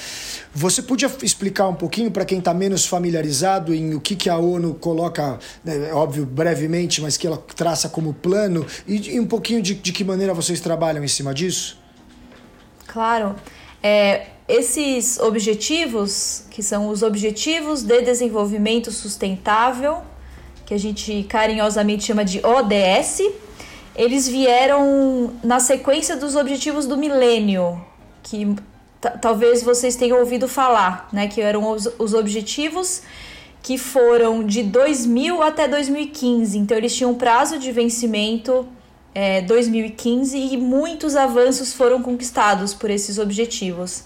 [0.55, 4.39] Você podia explicar um pouquinho para quem está menos familiarizado em o que, que a
[4.39, 9.61] ONU coloca, né, óbvio, brevemente, mas que ela traça como plano, e, e um pouquinho
[9.61, 11.79] de, de que maneira vocês trabalham em cima disso?
[12.97, 13.37] Claro.
[13.83, 19.99] É, esses objetivos, que são os Objetivos de Desenvolvimento Sustentável,
[20.65, 23.21] que a gente carinhosamente chama de ODS,
[23.95, 27.79] eles vieram na sequência dos Objetivos do Milênio,
[28.23, 28.57] que
[29.21, 33.03] talvez vocês tenham ouvido falar, né, que eram os, os objetivos
[33.63, 36.57] que foram de 2000 até 2015.
[36.57, 38.67] Então eles tinham um prazo de vencimento
[39.17, 44.05] é, 2015 e muitos avanços foram conquistados por esses objetivos.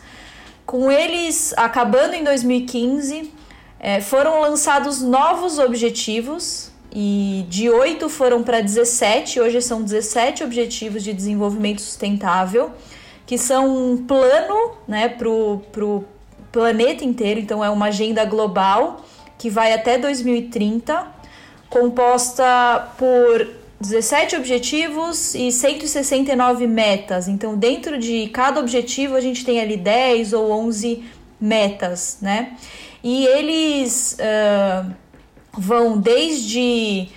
[0.65, 3.33] Com eles acabando em 2015,
[3.81, 11.03] é, foram lançados novos objetivos e de 8 foram para 17, hoje são 17 objetivos
[11.03, 12.71] de desenvolvimento sustentável,
[13.27, 16.05] que são um plano né, para o
[16.53, 19.05] planeta inteiro, então é uma agenda global
[19.37, 21.05] que vai até 2030,
[21.69, 27.29] composta por 17 objetivos e 169 metas.
[27.29, 31.03] Então, dentro de cada objetivo, a gente tem ali 10 ou 11
[31.41, 32.57] metas, né?
[33.03, 34.91] E eles uh,
[35.55, 37.09] vão desde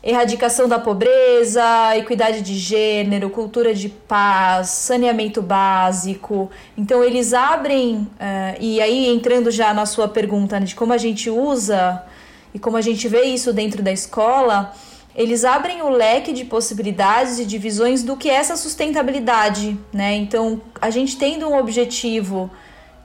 [0.00, 6.48] erradicação da pobreza, equidade de gênero, cultura de paz, saneamento básico.
[6.78, 10.98] Então, eles abrem, uh, e aí entrando já na sua pergunta né, de como a
[10.98, 12.04] gente usa
[12.52, 14.72] e como a gente vê isso dentro da escola
[15.14, 20.14] eles abrem o leque de possibilidades e de visões do que é essa sustentabilidade, né?
[20.14, 22.50] Então, a gente tendo um objetivo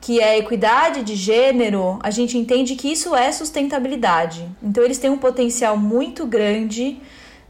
[0.02, 4.50] que é equidade de gênero, a gente entende que isso é sustentabilidade.
[4.64, 7.00] Então, eles têm um potencial muito grande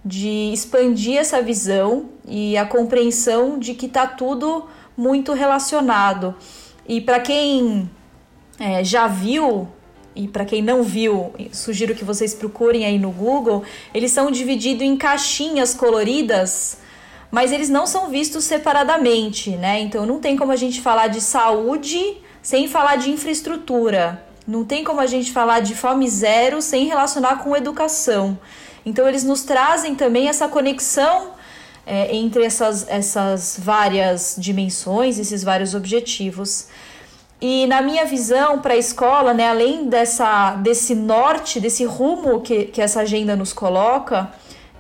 [0.04, 4.66] de expandir essa visão e a compreensão de que está tudo
[4.98, 6.36] muito relacionado.
[6.88, 7.90] E para quem
[8.60, 9.68] é, já viu
[10.20, 14.84] e para quem não viu, sugiro que vocês procurem aí no Google, eles são divididos
[14.84, 16.80] em caixinhas coloridas,
[17.32, 19.80] mas eles não são vistos separadamente, né?
[19.80, 24.22] Então não tem como a gente falar de saúde sem falar de infraestrutura.
[24.46, 28.38] Não tem como a gente falar de fome zero sem relacionar com educação.
[28.86, 31.32] Então eles nos trazem também essa conexão
[31.86, 36.68] é, entre essas, essas várias dimensões, esses vários objetivos.
[37.42, 42.66] E na minha visão para a escola, né, além dessa, desse norte, desse rumo que,
[42.66, 44.30] que essa agenda nos coloca,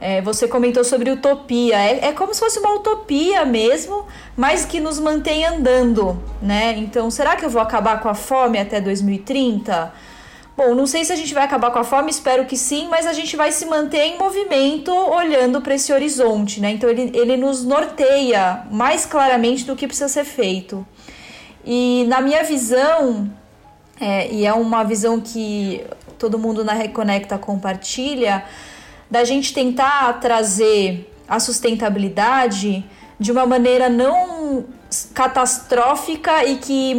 [0.02, 1.78] é, você comentou sobre utopia.
[1.78, 6.76] É, é como se fosse uma utopia mesmo, mas que nos mantém andando, né?
[6.78, 9.93] Então, será que eu vou acabar com a fome até 2030?
[10.58, 13.08] Bom, não sei se a gente vai acabar com a fome, espero que sim, mas
[13.08, 16.72] a gente vai se manter em movimento olhando para esse horizonte, né?
[16.72, 20.86] Então, ele, ele nos norteia mais claramente do que precisa ser feito.
[21.72, 23.32] E na minha visão,
[24.02, 25.86] é, e é uma visão que
[26.18, 28.44] todo mundo na Reconecta compartilha,
[29.08, 32.84] da gente tentar trazer a sustentabilidade
[33.20, 34.66] de uma maneira não
[35.14, 36.96] catastrófica e que,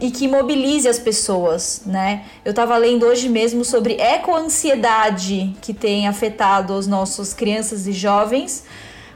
[0.00, 2.24] e que mobilize as pessoas, né?
[2.44, 8.62] Eu estava lendo hoje mesmo sobre ecoansiedade que tem afetado as nossas crianças e jovens,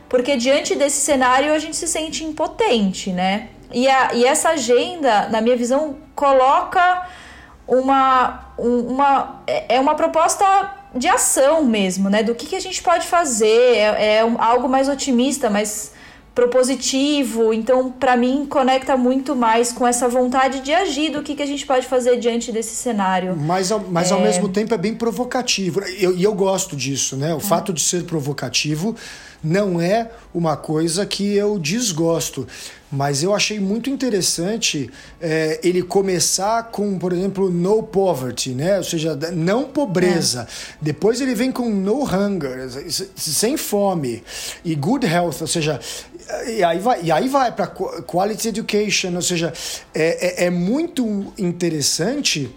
[0.08, 3.50] porque diante desse cenário a gente se sente impotente, né?
[3.72, 7.06] E, a, e essa agenda, na minha visão, coloca
[7.66, 9.42] uma, uma.
[9.46, 10.44] É, é uma proposta
[10.94, 12.22] de ação mesmo, né?
[12.22, 13.76] Do que, que a gente pode fazer.
[13.76, 15.92] É, é algo mais otimista, mais
[16.36, 17.52] propositivo.
[17.54, 21.46] Então, para mim, conecta muito mais com essa vontade de agir do que, que a
[21.46, 23.34] gente pode fazer diante desse cenário.
[23.34, 24.14] Mas, ao, mas é...
[24.14, 25.82] ao mesmo tempo é bem provocativo.
[25.88, 27.34] E eu, eu, gosto disso, né?
[27.34, 27.40] O é.
[27.40, 28.94] fato de ser provocativo
[29.42, 32.46] não é uma coisa que eu desgosto.
[32.90, 34.88] Mas eu achei muito interessante
[35.20, 38.78] é, ele começar com, por exemplo, no poverty, né?
[38.78, 40.46] Ou seja, não pobreza.
[40.48, 40.76] É.
[40.80, 42.68] Depois ele vem com no hunger,
[43.16, 44.22] sem fome.
[44.64, 45.80] E good health, ou seja,
[46.46, 49.52] e aí vai, e aí vai para quality education, ou seja,
[49.94, 52.54] é, é, é muito interessante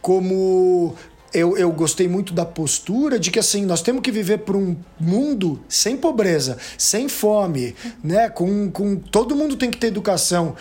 [0.00, 0.94] como
[1.32, 4.76] eu, eu gostei muito da postura de que assim nós temos que viver para um
[4.98, 8.28] mundo sem pobreza, sem fome, né?
[8.28, 10.54] Com, com todo mundo tem que ter educação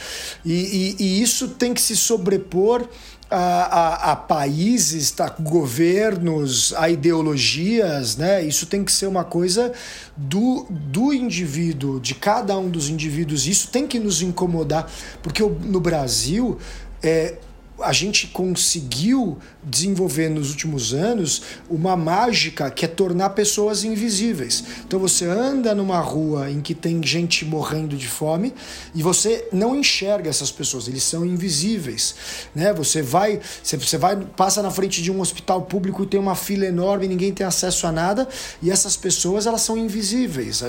[0.46, 2.88] e, e, e isso tem que se sobrepor
[3.30, 8.44] a, a, a, países, a governos, a ideologias, né?
[8.44, 9.72] Isso tem que ser uma coisa
[10.18, 13.48] do, do indivíduo, de cada um dos indivíduos.
[13.48, 14.92] Isso tem que nos incomodar,
[15.24, 16.58] porque no Brasil
[17.02, 17.36] é,
[17.84, 24.64] a gente conseguiu desenvolver nos últimos anos uma mágica que é tornar pessoas invisíveis.
[24.86, 28.54] Então você anda numa rua em que tem gente morrendo de fome
[28.94, 32.16] e você não enxerga essas pessoas, eles são invisíveis,
[32.56, 32.74] né?
[32.74, 36.66] Você vai, você vai passa na frente de um hospital público e tem uma fila
[36.66, 38.28] enorme, ninguém tem acesso a nada
[38.62, 40.62] e essas pessoas elas são invisíveis,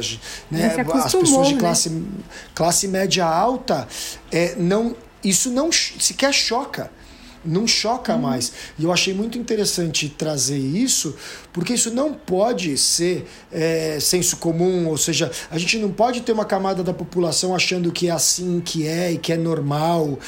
[0.50, 0.74] né?
[0.94, 1.60] As pessoas de né?
[1.60, 2.06] classe, né?
[2.54, 3.86] classe média alta
[4.30, 4.94] é, não
[5.24, 6.90] isso não sequer choca
[7.44, 8.20] não choca uhum.
[8.20, 8.52] mais.
[8.78, 11.14] E eu achei muito interessante trazer isso,
[11.52, 16.32] porque isso não pode ser é, senso comum, ou seja, a gente não pode ter
[16.32, 20.18] uma camada da população achando que é assim que é e que é normal,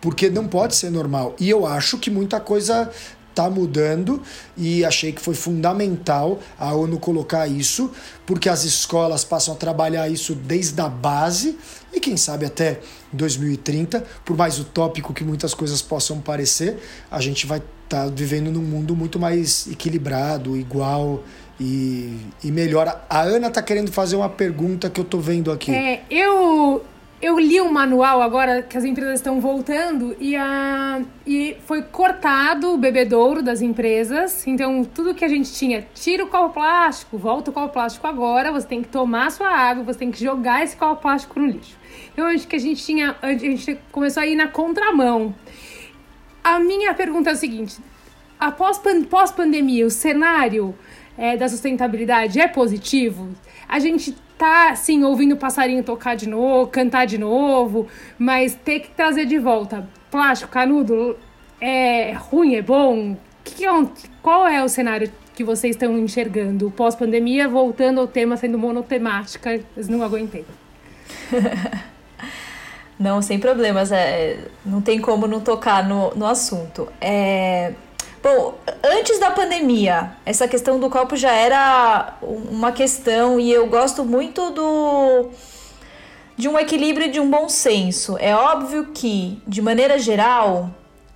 [0.00, 1.34] porque não pode ser normal.
[1.40, 2.90] E eu acho que muita coisa
[3.34, 4.22] está mudando
[4.56, 7.90] e achei que foi fundamental a ONU colocar isso,
[8.24, 11.58] porque as escolas passam a trabalhar isso desde a base
[11.92, 12.80] e quem sabe até
[13.12, 16.78] 2030, por mais utópico que muitas coisas possam parecer,
[17.10, 21.22] a gente vai estar tá vivendo num mundo muito mais equilibrado, igual
[21.60, 23.04] e, e melhor.
[23.08, 25.72] A Ana está querendo fazer uma pergunta que eu estou vendo aqui.
[25.72, 26.84] É, eu
[27.20, 32.72] eu li um manual agora que as empresas estão voltando e, a, e foi cortado
[32.74, 34.46] o bebedouro das empresas.
[34.46, 38.52] Então, tudo que a gente tinha, tira o copo plástico, volta o copo plástico agora,
[38.52, 41.76] você tem que tomar sua água, você tem que jogar esse copo plástico no lixo.
[42.12, 43.16] Então, acho que a gente tinha.
[43.22, 45.34] A gente começou a ir na contramão.
[46.42, 47.78] A minha pergunta é o seguinte:
[48.38, 50.74] após pós-pandemia, o cenário
[51.16, 53.30] é, da sustentabilidade é positivo?
[53.68, 57.86] A gente tá, assim, ouvindo o passarinho tocar de novo, cantar de novo,
[58.18, 61.16] mas ter que trazer de volta plástico, canudo,
[61.60, 63.16] é ruim, é bom?
[63.42, 63.70] Que é
[64.22, 69.60] qual é o cenário que vocês estão enxergando pós-pandemia, voltando ao tema sendo monotemática?
[69.88, 70.44] Não aguentei.
[72.96, 73.90] não, sem problemas.
[73.90, 76.88] É, não tem como não tocar no, no assunto.
[77.00, 77.72] É,
[78.24, 84.02] Bom, antes da pandemia, essa questão do copo já era uma questão e eu gosto
[84.02, 85.28] muito do
[86.34, 88.16] de um equilíbrio e de um bom senso.
[88.18, 90.70] É óbvio que, de maneira geral,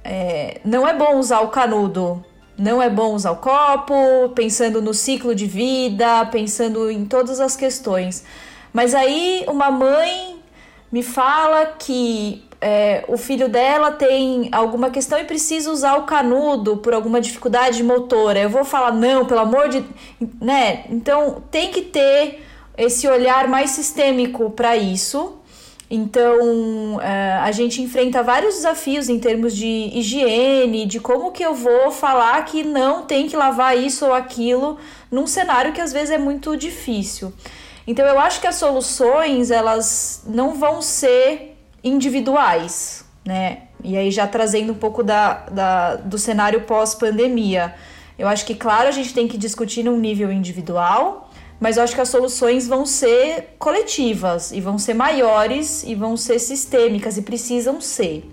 [0.05, 2.23] é, não é bom usar o canudo,
[2.59, 3.95] não é bom usar o copo,
[4.35, 8.23] pensando no ciclo de vida, pensando em todas as questões.
[8.71, 10.39] Mas aí uma mãe
[10.93, 16.79] me fala que é, o filho dela tem alguma questão e precisa usar o canudo
[16.79, 18.41] por alguma dificuldade motora.
[18.41, 19.85] Eu vou falar, não, pelo amor de.
[20.41, 20.85] né?
[20.91, 22.43] Então tem que ter
[22.77, 25.35] esse olhar mais sistêmico para isso.
[25.91, 31.55] Então é, a gente enfrenta vários desafios em termos de higiene, de como que eu
[31.55, 34.77] vou falar que não tem que lavar isso ou aquilo
[35.11, 37.33] num cenário que às vezes é muito difícil.
[37.87, 41.48] Então eu acho que as soluções elas não vão ser
[41.83, 43.63] individuais, né?
[43.83, 47.75] E aí já trazendo um pouco da, da do cenário pós-pandemia.
[48.19, 51.95] Eu acho que, claro, a gente tem que discutir num nível individual, mas eu acho
[51.95, 57.23] que as soluções vão ser coletivas e vão ser maiores e vão ser sistêmicas e
[57.23, 58.29] precisam ser.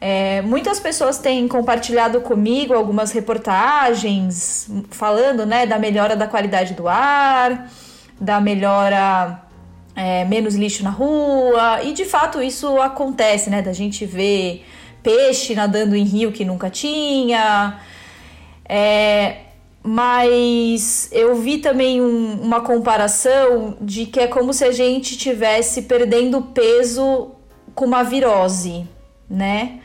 [0.00, 6.88] É, muitas pessoas têm compartilhado comigo algumas reportagens falando né, da melhora da qualidade do
[6.88, 7.70] ar,
[8.20, 9.43] da melhora
[9.94, 13.62] é, menos lixo na rua, e de fato isso acontece, né?
[13.62, 14.64] Da gente ver
[15.02, 17.78] peixe nadando em rio que nunca tinha.
[18.66, 19.36] É,
[19.82, 25.82] mas eu vi também um, uma comparação de que é como se a gente tivesse
[25.82, 27.32] perdendo peso
[27.74, 28.88] com uma virose,
[29.28, 29.80] né?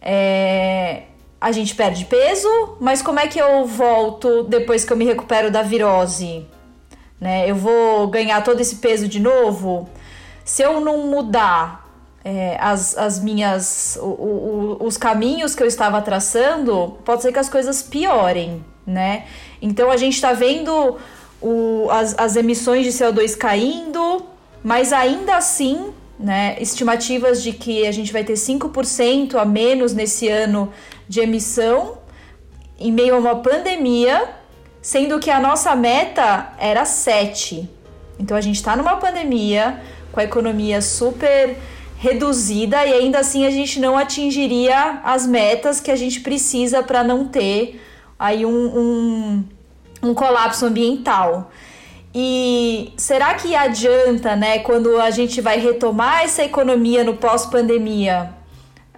[0.00, 1.02] É,
[1.40, 2.48] a gente perde peso,
[2.80, 6.46] mas como é que eu volto depois que eu me recupero da virose?
[7.22, 7.48] Né?
[7.48, 9.88] Eu vou ganhar todo esse peso de novo.
[10.44, 11.88] Se eu não mudar
[12.24, 17.38] é, as, as minhas o, o, os caminhos que eu estava traçando, pode ser que
[17.38, 19.26] as coisas piorem, né?
[19.62, 20.98] Então a gente está vendo
[21.40, 24.26] o, as, as emissões de CO2 caindo,
[24.60, 30.26] mas ainda assim, né, estimativas de que a gente vai ter 5% a menos nesse
[30.26, 30.72] ano
[31.08, 31.98] de emissão
[32.80, 34.41] em meio a uma pandemia
[34.82, 37.70] sendo que a nossa meta era 7.
[38.18, 41.56] Então a gente está numa pandemia com a economia super
[41.96, 47.04] reduzida e ainda assim a gente não atingiria as metas que a gente precisa para
[47.04, 47.80] não ter
[48.18, 49.44] aí um, um,
[50.02, 51.52] um colapso ambiental.
[52.14, 58.34] E será que adianta, né, quando a gente vai retomar essa economia no pós-pandemia,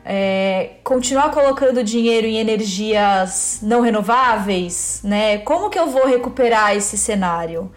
[0.05, 5.39] é, continuar colocando dinheiro em energias não renováveis, né?
[5.39, 7.73] Como que eu vou recuperar esse cenário?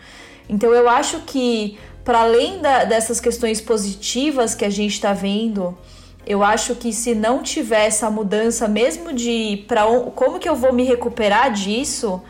[0.50, 5.78] Então eu acho que para além da, dessas questões positivas que a gente está vendo
[6.26, 10.74] Eu acho que se não tiver essa mudança, mesmo de para como que eu vou
[10.74, 12.22] me recuperar disso,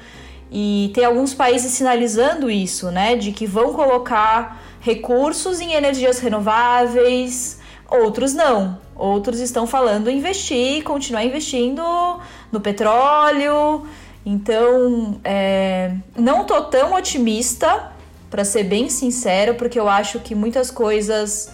[0.52, 3.16] e tem alguns países sinalizando isso, né?
[3.16, 7.60] De que vão colocar recursos em energias renováveis,
[7.90, 8.80] outros não.
[8.96, 11.84] Outros estão falando investir, continuar investindo
[12.52, 13.86] no petróleo.
[14.26, 17.92] Então, é, não tô tão otimista,
[18.30, 21.52] para ser bem sincero, porque eu acho que muitas coisas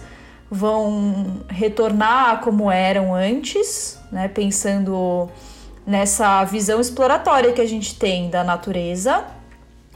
[0.50, 4.28] vão retornar como eram antes, né?
[4.28, 5.28] Pensando
[5.86, 9.24] nessa visão exploratória que a gente tem da natureza,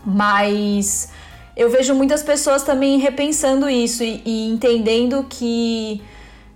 [0.04, 1.10] mas
[1.56, 6.02] eu vejo muitas pessoas também repensando isso e, e entendendo que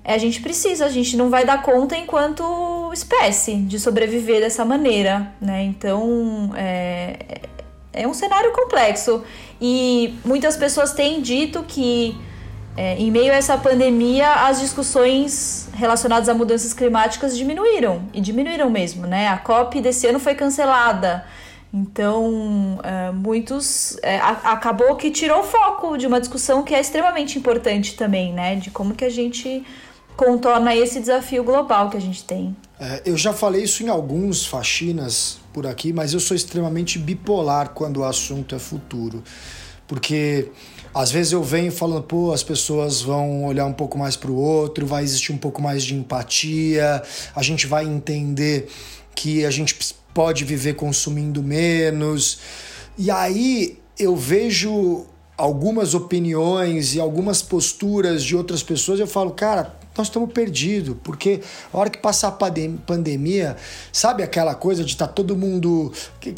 [0.04, 5.32] a gente precisa, a gente não vai dar conta enquanto espécie de sobreviver dessa maneira,
[5.40, 5.62] né?
[5.64, 7.42] Então é,
[7.92, 9.22] é um cenário complexo
[9.60, 12.16] e muitas pessoas têm dito que
[12.76, 18.70] é, em meio a essa pandemia, as discussões relacionadas a mudanças climáticas diminuíram, e diminuíram
[18.70, 19.28] mesmo, né?
[19.28, 21.24] A COP desse ano foi cancelada.
[21.72, 23.96] Então, é, muitos.
[24.02, 28.56] É, acabou que tirou o foco de uma discussão que é extremamente importante também, né?
[28.56, 29.64] De como que a gente
[30.14, 32.54] contorna esse desafio global que a gente tem.
[32.78, 37.70] É, eu já falei isso em alguns faxinas por aqui, mas eu sou extremamente bipolar
[37.70, 39.22] quando o assunto é futuro.
[39.86, 40.50] Porque
[40.94, 44.36] às vezes eu venho falando, pô, as pessoas vão olhar um pouco mais para o
[44.36, 47.02] outro, vai existir um pouco mais de empatia,
[47.34, 48.68] a gente vai entender
[49.14, 49.74] que a gente
[50.14, 52.38] pode viver consumindo menos.
[52.96, 55.06] E aí eu vejo
[55.36, 61.40] algumas opiniões e algumas posturas de outras pessoas, eu falo, cara, nós estamos perdidos, porque
[61.72, 62.50] a hora que passar a
[62.86, 63.56] pandemia,
[63.92, 65.92] sabe aquela coisa de estar tá todo mundo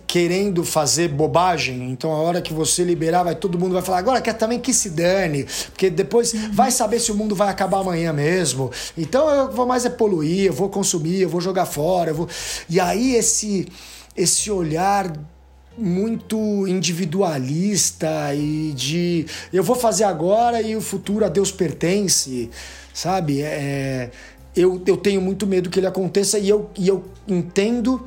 [0.06, 1.90] querendo fazer bobagem?
[1.90, 4.74] Então a hora que você liberar, vai todo mundo vai falar, agora quer também que
[4.74, 6.52] se dane, porque depois uhum.
[6.52, 8.70] vai saber se o mundo vai acabar amanhã mesmo.
[8.98, 12.28] Então eu vou mais é poluir, eu vou consumir, eu vou jogar fora, eu vou.
[12.68, 13.68] E aí esse
[14.16, 15.12] esse olhar
[15.76, 22.48] muito individualista e de eu vou fazer agora e o futuro a Deus pertence
[22.94, 23.42] sabe?
[23.42, 24.10] É,
[24.56, 28.06] eu, eu tenho muito medo que ele aconteça e eu, e eu entendo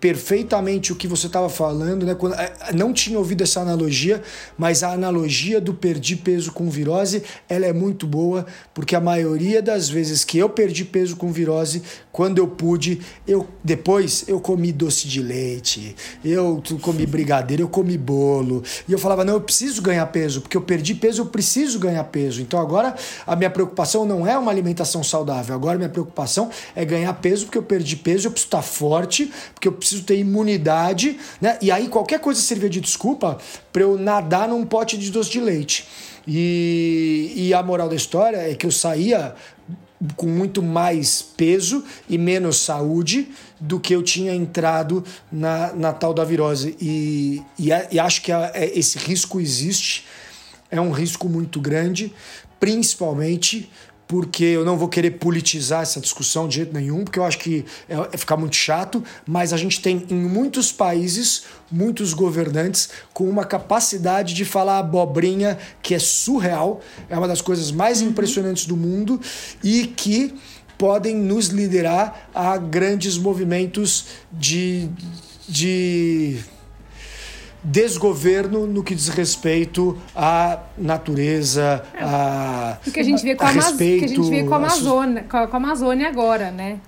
[0.00, 2.14] perfeitamente o que você estava falando, né?
[2.14, 4.22] Quando, é, não tinha ouvido essa analogia,
[4.56, 9.62] mas a analogia do perdi peso com virose, ela é muito boa, porque a maioria
[9.62, 11.82] das vezes que eu perdi peso com virose,
[12.12, 17.96] quando eu pude, eu depois eu comi doce de leite, eu comi brigadeiro, eu comi
[17.96, 21.78] bolo, e eu falava, não, eu preciso ganhar peso, porque eu perdi peso, eu preciso
[21.78, 22.42] ganhar peso.
[22.42, 22.94] Então agora
[23.26, 27.58] a minha preocupação não é uma alimentação saudável, agora minha preocupação é ganhar peso, porque
[27.58, 31.58] eu perdi peso, eu preciso estar forte, porque eu preciso ter imunidade, né?
[31.60, 33.38] E aí qualquer coisa servia de desculpa
[33.72, 35.86] para eu nadar num pote de doce de leite.
[36.26, 39.34] E, e a moral da história é que eu saía
[40.16, 43.28] com muito mais peso e menos saúde
[43.58, 46.76] do que eu tinha entrado na, na tal da virose.
[46.80, 50.04] E, e, e acho que a, é, esse risco existe,
[50.70, 52.12] é um risco muito grande,
[52.60, 53.70] principalmente
[54.06, 57.64] porque eu não vou querer politizar essa discussão de jeito nenhum, porque eu acho que
[57.88, 63.28] é, é, ficar muito chato, mas a gente tem em muitos países muitos governantes com
[63.28, 68.08] uma capacidade de falar abobrinha que é surreal, é uma das coisas mais uhum.
[68.08, 69.20] impressionantes do mundo
[69.62, 70.34] e que
[70.78, 74.88] podem nos liderar a grandes movimentos de,
[75.48, 76.38] de
[77.66, 82.02] desgoverno no que diz respeito à natureza, é.
[82.02, 84.54] a o que a gente vê com a, a respeito, que a gente vê com
[84.54, 86.78] a Amazônia, com a Amazônia agora, né?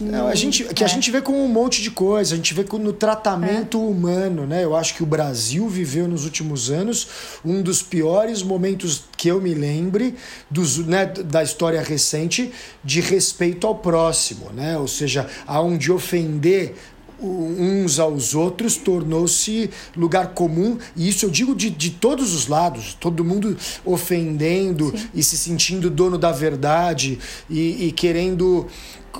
[0.00, 0.86] Não, a gente, que é.
[0.86, 3.80] a gente vê com um monte de coisa, a gente vê no tratamento é.
[3.80, 4.64] humano, né?
[4.64, 9.40] Eu acho que o Brasil viveu nos últimos anos um dos piores momentos que eu
[9.40, 10.16] me lembre
[10.50, 12.52] dos, né, da história recente
[12.82, 14.76] de respeito ao próximo, né?
[14.76, 16.74] Ou seja, aonde ofender
[17.22, 22.94] uns aos outros tornou-se lugar comum, e isso eu digo de, de todos os lados,
[22.98, 25.08] todo mundo ofendendo Sim.
[25.14, 27.18] e se sentindo dono da verdade
[27.48, 28.66] e, e querendo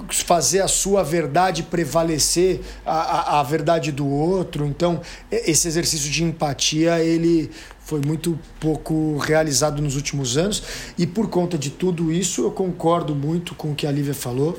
[0.08, 4.66] fazer a sua verdade prevalecer a, a, a, verdade do outro.
[4.66, 5.00] Então,
[5.30, 7.50] esse exercício de empatia, ele
[7.80, 10.62] foi muito pouco realizado nos últimos anos.
[10.96, 14.58] E por conta de tudo isso, eu concordo muito com o que a Lívia falou,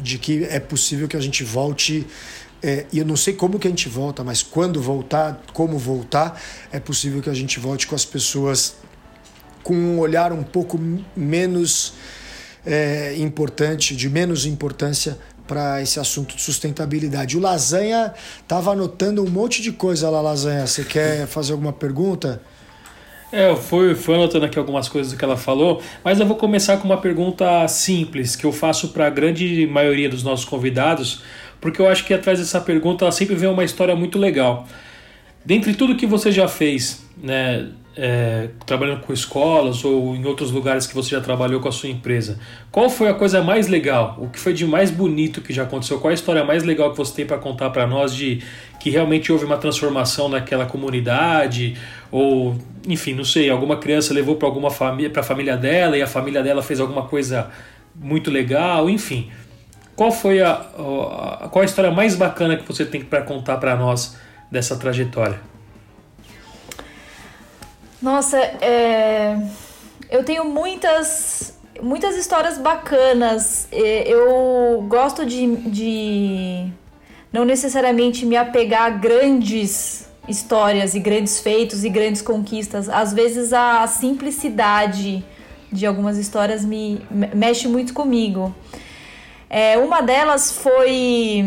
[0.00, 2.06] de que é possível que a gente volte
[2.62, 6.40] é, e eu não sei como que a gente volta, mas quando voltar, como voltar,
[6.70, 8.76] é possível que a gente volte com as pessoas
[9.62, 10.78] com um olhar um pouco
[11.16, 11.94] menos
[12.64, 17.36] é, importante, de menos importância para esse assunto de sustentabilidade.
[17.36, 20.66] O Lasanha estava anotando um monte de coisa lá, Lasanha.
[20.66, 22.40] Você quer fazer alguma pergunta?
[23.32, 26.76] É, eu fui, fui anotando aqui algumas coisas que ela falou, mas eu vou começar
[26.76, 31.22] com uma pergunta simples que eu faço para a grande maioria dos nossos convidados,
[31.62, 34.66] porque eu acho que atrás dessa pergunta ela sempre vem uma história muito legal.
[35.44, 40.88] Dentre tudo que você já fez, né, é, trabalhando com escolas ou em outros lugares
[40.88, 42.38] que você já trabalhou com a sua empresa,
[42.70, 44.18] qual foi a coisa mais legal?
[44.20, 46.00] O que foi de mais bonito que já aconteceu?
[46.00, 48.42] Qual a história mais legal que você tem para contar para nós de
[48.80, 51.76] que realmente houve uma transformação naquela comunidade
[52.10, 52.56] ou,
[52.88, 56.08] enfim, não sei, alguma criança levou para alguma família, para a família dela e a
[56.08, 57.50] família dela fez alguma coisa
[57.94, 59.30] muito legal, enfim.
[60.02, 63.76] Qual foi a, a qual a história mais bacana que você tem para contar para
[63.76, 64.16] nós
[64.50, 65.38] dessa trajetória?
[68.02, 69.38] Nossa, é...
[70.10, 73.68] eu tenho muitas, muitas histórias bacanas.
[73.70, 76.66] Eu gosto de, de
[77.32, 82.88] não necessariamente me apegar a grandes histórias e grandes feitos e grandes conquistas.
[82.88, 85.24] Às vezes a simplicidade
[85.70, 87.00] de algumas histórias me
[87.32, 88.52] mexe muito comigo.
[89.54, 91.44] É, uma delas foi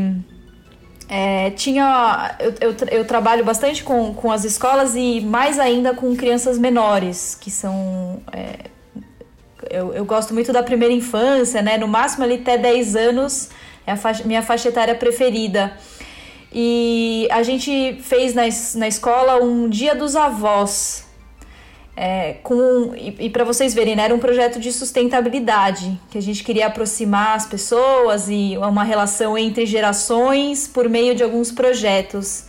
[1.10, 6.16] é, tinha eu, eu, eu, trabalho bastante com, com as escolas e mais ainda com
[6.16, 8.22] crianças menores, que são.
[8.32, 8.70] É,
[9.72, 11.80] eu, eu gosto muito da primeira infância, né?
[11.80, 13.50] No máximo ali até 10 anos
[13.88, 15.74] é a faixa, minha faixa etária preferida.
[16.54, 18.44] E a gente fez na,
[18.76, 21.05] na escola um Dia dos Avós,
[21.98, 26.22] é, com, e, e para vocês verem, né, era um projeto de sustentabilidade, que a
[26.22, 32.46] gente queria aproximar as pessoas e uma relação entre gerações por meio de alguns projetos.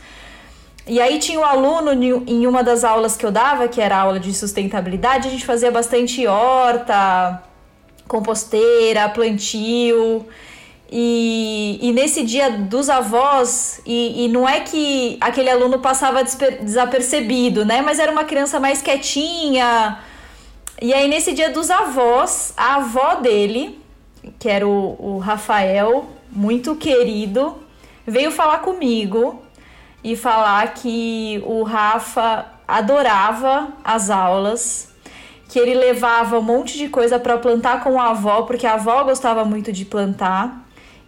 [0.86, 1.92] E aí tinha um aluno
[2.26, 5.70] em uma das aulas que eu dava, que era aula de sustentabilidade, a gente fazia
[5.70, 7.42] bastante horta,
[8.06, 10.26] composteira, plantio.
[10.90, 17.64] E, e nesse dia dos avós, e, e não é que aquele aluno passava desapercebido,
[17.64, 17.82] né?
[17.82, 19.98] Mas era uma criança mais quietinha.
[20.80, 23.80] E aí, nesse dia dos avós, a avó dele,
[24.38, 27.56] que era o, o Rafael, muito querido,
[28.06, 29.42] veio falar comigo
[30.04, 34.88] e falar que o Rafa adorava as aulas,
[35.48, 39.02] que ele levava um monte de coisa para plantar com a avó, porque a avó
[39.02, 40.65] gostava muito de plantar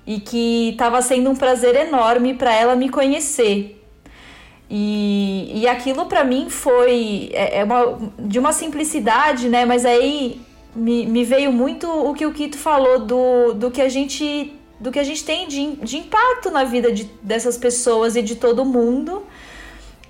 [0.08, 3.78] e que estava sendo um prazer enorme para ela me conhecer.
[4.70, 9.66] E, e aquilo para mim foi é, é, uma, de uma simplicidade, né?
[9.66, 10.40] Mas aí
[10.74, 14.90] me, me veio muito o que o Kito falou do, do que a gente do
[14.90, 18.64] que a gente tem de, de impacto na vida de, dessas pessoas e de todo
[18.64, 19.24] mundo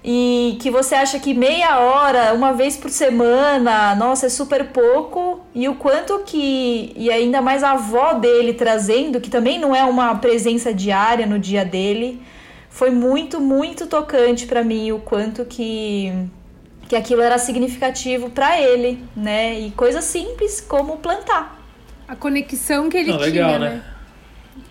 [0.03, 5.41] e que você acha que meia hora, uma vez por semana, nossa, é super pouco,
[5.55, 9.85] e o quanto que, e ainda mais a avó dele trazendo, que também não é
[9.85, 12.23] uma presença diária no dia dele,
[12.71, 16.13] foi muito, muito tocante para mim o quanto que
[16.89, 19.61] que aquilo era significativo para ele, né?
[19.61, 21.61] E coisas simples como plantar.
[22.09, 23.69] A conexão que ele não, tinha, legal, né?
[23.69, 23.85] né?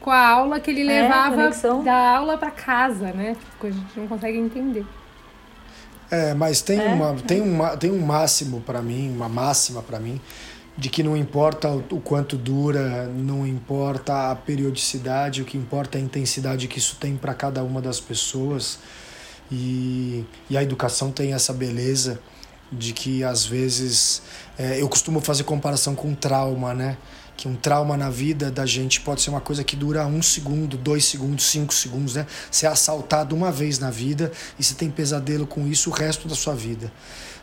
[0.02, 1.52] Com a aula que ele é, levava
[1.84, 3.36] da aula para casa, né?
[3.62, 4.84] A gente não consegue entender.
[6.10, 6.94] É, mas tem, é?
[6.94, 10.22] Uma, tem, uma, tem um máximo para mim, uma máxima para mim,
[10.78, 16.02] de que não importa o quanto dura, não importa a periodicidade, o que importa é
[16.02, 18.80] a intensidade que isso tem para cada uma das pessoas.
[19.52, 22.20] E, e a educação tem essa beleza
[22.72, 24.22] de que às vezes
[24.58, 26.98] é, eu costumo fazer comparação com trauma, né?
[27.38, 30.76] Que um trauma na vida da gente pode ser uma coisa que dura um segundo,
[30.76, 32.26] dois segundos, cinco segundos, né?
[32.50, 36.28] Você é assaltado uma vez na vida e você tem pesadelo com isso o resto
[36.28, 36.92] da sua vida.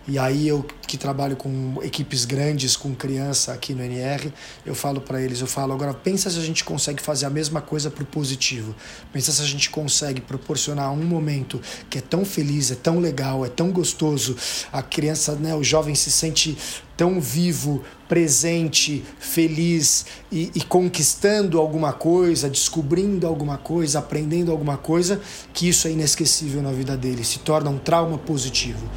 [0.06, 4.30] E aí eu que trabalho com equipes grandes, com criança aqui no NR,
[4.66, 7.62] eu falo para eles, eu falo, agora pensa se a gente consegue fazer a mesma
[7.62, 8.74] coisa pro positivo.
[9.12, 13.46] Pensa se a gente consegue proporcionar um momento que é tão feliz, é tão legal,
[13.46, 14.36] é tão gostoso,
[14.70, 16.56] a criança, né, o jovem se sente
[16.96, 25.20] tão vivo, presente, feliz e, e, conquistando alguma coisa, descobrindo alguma coisa, aprendendo alguma coisa,
[25.52, 28.88] que isso é inesquecível na vida dele, se torna um trauma positivo.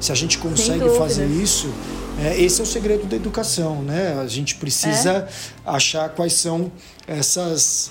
[0.00, 1.72] Se a gente consegue fazer isso,
[2.18, 4.18] é, esse é o segredo da educação, né?
[4.20, 5.28] A gente precisa é.
[5.64, 6.70] achar quais são
[7.06, 7.90] essas,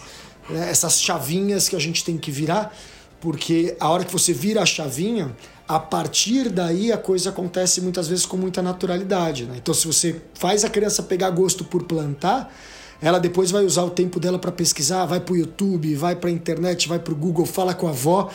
[0.50, 2.76] né, essas chavinhas que a gente tem que virar,
[3.20, 5.36] porque a hora que você vira a chavinha,
[5.68, 9.46] a partir daí a coisa acontece muitas vezes com muita naturalidade.
[9.46, 9.56] Né?
[9.58, 12.54] Então, se você faz a criança pegar gosto por plantar,
[13.02, 16.30] ela depois vai usar o tempo dela para pesquisar, vai para o YouTube, vai para
[16.30, 18.30] a internet, vai para o Google, fala com a avó,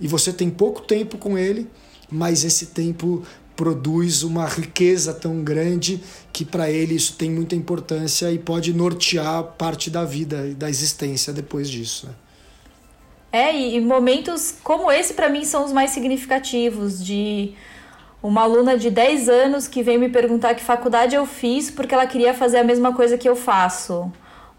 [0.00, 1.68] e você tem pouco tempo com ele
[2.10, 3.22] mas esse tempo
[3.56, 6.00] produz uma riqueza tão grande
[6.32, 10.68] que para ele isso tem muita importância e pode nortear parte da vida e da
[10.68, 12.06] existência depois disso.
[12.06, 12.14] Né?
[13.34, 17.52] É, e momentos como esse para mim são os mais significativos de
[18.22, 22.06] uma aluna de 10 anos que veio me perguntar que faculdade eu fiz porque ela
[22.06, 24.08] queria fazer a mesma coisa que eu faço.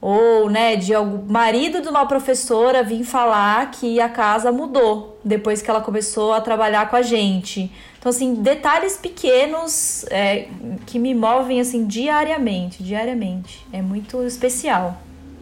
[0.01, 5.61] Ou, né, de algum marido de uma professora vir falar que a casa mudou depois
[5.61, 7.71] que ela começou a trabalhar com a gente.
[7.97, 10.49] Então, assim, detalhes pequenos é,
[10.85, 13.65] que me movem, assim, diariamente, diariamente.
[13.71, 14.97] É muito especial.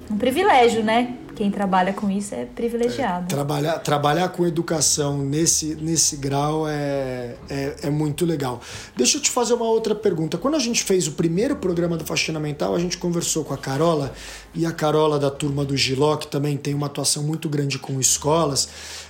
[0.09, 1.15] Um privilégio, né?
[1.43, 3.25] Quem trabalha com isso é privilegiado.
[3.25, 8.61] É, trabalhar, trabalhar com educação nesse, nesse grau é, é, é, muito legal.
[8.95, 10.37] Deixa eu te fazer uma outra pergunta.
[10.37, 13.57] Quando a gente fez o primeiro programa do Faxina Mental, a gente conversou com a
[13.57, 14.13] Carola,
[14.55, 17.99] e a Carola da turma do Giló, que também tem uma atuação muito grande com
[17.99, 18.69] escolas,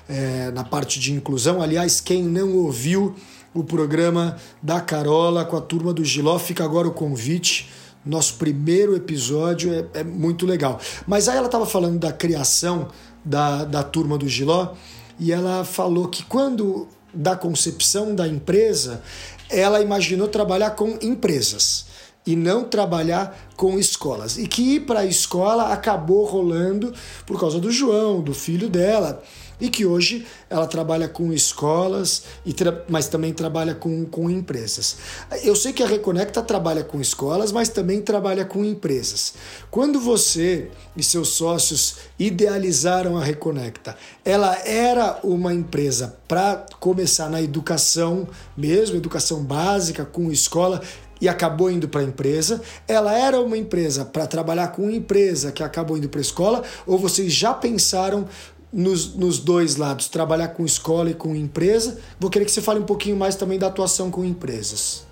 [0.09, 1.61] é, na parte de inclusão.
[1.61, 3.13] Aliás, quem não ouviu
[3.53, 7.69] o programa da Carola com a turma do Giló, fica agora o convite
[8.05, 10.79] nosso primeiro episódio é, é muito legal.
[11.07, 12.89] Mas aí ela estava falando da criação
[13.23, 14.73] da, da turma do Giló
[15.19, 19.03] e ela falou que quando da concepção da empresa,
[19.49, 21.85] ela imaginou trabalhar com empresas
[22.25, 24.37] e não trabalhar com escolas.
[24.37, 26.93] E que ir para a escola acabou rolando
[27.25, 29.21] por causa do João, do filho dela
[29.59, 32.53] e que hoje ela trabalha com escolas, e
[32.87, 34.97] mas também trabalha com, com empresas.
[35.43, 39.33] Eu sei que a Reconecta trabalha com escolas, mas também trabalha com empresas.
[39.69, 47.41] Quando você e seus sócios idealizaram a Reconecta, ela era uma empresa para começar na
[47.41, 50.81] educação mesmo, educação básica, com escola,
[51.23, 52.61] e acabou indo para a empresa.
[52.85, 56.97] Ela era uma empresa para trabalhar com empresa que acabou indo para a escola, ou
[56.97, 58.27] vocês já pensaram
[58.73, 61.99] nos, nos dois lados, trabalhar com escola e com empresa.
[62.19, 65.05] Vou querer que você fale um pouquinho mais também da atuação com empresas.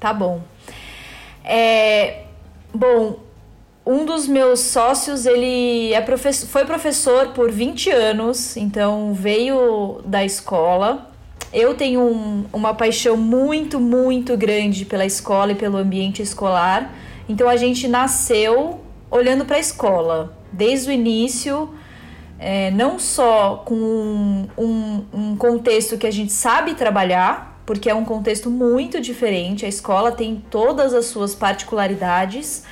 [0.00, 0.42] Tá bom.
[1.44, 2.24] É,
[2.74, 3.20] bom,
[3.86, 10.24] um dos meus sócios, ele é professor, foi professor por 20 anos, então veio da
[10.24, 11.08] escola.
[11.52, 16.94] Eu tenho um, uma paixão muito, muito grande pela escola e pelo ambiente escolar.
[17.28, 18.80] Então a gente nasceu
[19.10, 20.36] olhando para a escola.
[20.52, 21.70] Desde o início,
[22.40, 27.94] é, não só com um, um, um contexto que a gente sabe trabalhar, porque é
[27.94, 32.64] um contexto muito diferente, a escola tem todas as suas particularidades,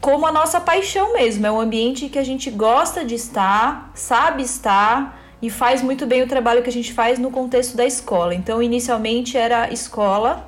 [0.00, 4.42] como a nossa paixão mesmo, é um ambiente que a gente gosta de estar, sabe
[4.42, 8.34] estar e faz muito bem o trabalho que a gente faz no contexto da escola.
[8.34, 10.44] Então, inicialmente era escola.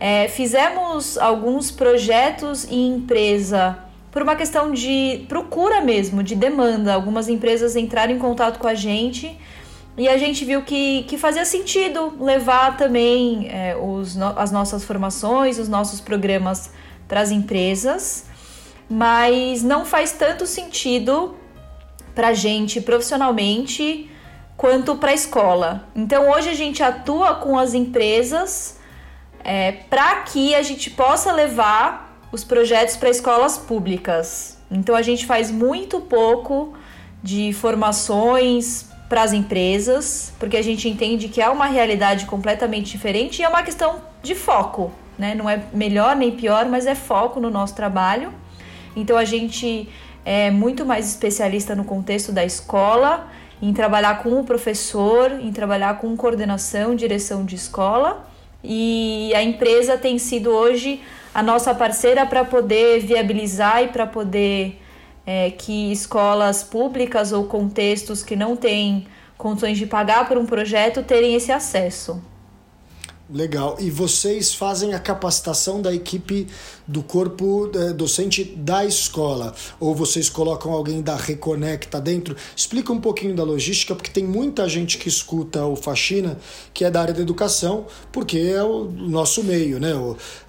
[0.00, 3.78] É, fizemos alguns projetos em empresa
[4.14, 6.94] por uma questão de procura mesmo, de demanda.
[6.94, 9.36] Algumas empresas entraram em contato com a gente
[9.98, 15.58] e a gente viu que, que fazia sentido levar também é, os, as nossas formações,
[15.58, 16.70] os nossos programas
[17.08, 18.26] para as empresas,
[18.88, 21.34] mas não faz tanto sentido
[22.14, 24.08] para a gente profissionalmente
[24.56, 25.88] quanto para a escola.
[25.92, 28.78] Então hoje a gente atua com as empresas
[29.42, 32.03] é, para que a gente possa levar
[32.34, 34.58] os projetos para escolas públicas.
[34.68, 36.74] Então a gente faz muito pouco
[37.22, 43.38] de formações para as empresas, porque a gente entende que é uma realidade completamente diferente
[43.38, 45.32] e é uma questão de foco, né?
[45.36, 48.34] Não é melhor nem pior, mas é foco no nosso trabalho.
[48.96, 49.88] Então a gente
[50.24, 53.28] é muito mais especialista no contexto da escola,
[53.62, 58.28] em trabalhar com o professor, em trabalhar com coordenação, direção de escola.
[58.64, 61.00] E a empresa tem sido hoje
[61.34, 64.80] a nossa parceira para poder viabilizar e para poder
[65.26, 69.06] é, que escolas públicas ou contextos que não têm
[69.36, 72.22] condições de pagar por um projeto terem esse acesso.
[73.32, 73.76] Legal.
[73.80, 76.46] E vocês fazem a capacitação da equipe
[76.86, 79.54] do corpo é, docente da escola?
[79.80, 82.36] Ou vocês colocam alguém da Reconecta dentro?
[82.54, 86.38] Explica um pouquinho da logística, porque tem muita gente que escuta o Faxina
[86.74, 89.92] que é da área da educação, porque é o nosso meio, né?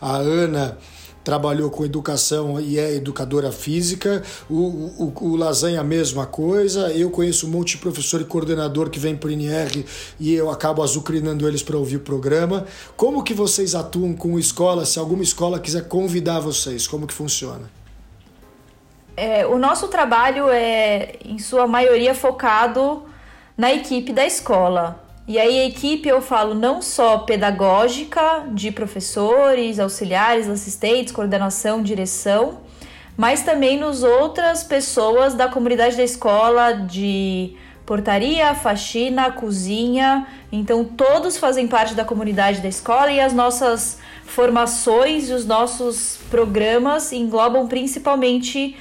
[0.02, 0.78] A Ana
[1.26, 7.10] trabalhou com educação e é educadora física, o, o, o Lasanha a mesma coisa, eu
[7.10, 9.84] conheço um monte de professor e coordenador que vem para o INR
[10.20, 12.68] e eu acabo azucrinando eles para ouvir o programa.
[12.96, 17.72] Como que vocês atuam com escola, se alguma escola quiser convidar vocês, como que funciona?
[19.18, 23.04] É, o nosso trabalho é, em sua maioria, focado
[23.58, 25.05] na equipe da escola.
[25.28, 32.62] E aí a equipe eu falo não só pedagógica, de professores, auxiliares, assistentes, coordenação, direção,
[33.18, 37.56] mas também nos outras pessoas da comunidade da escola de
[37.88, 40.28] portaria, faxina, cozinha.
[40.52, 46.20] Então todos fazem parte da comunidade da escola e as nossas formações e os nossos
[46.30, 48.76] programas englobam principalmente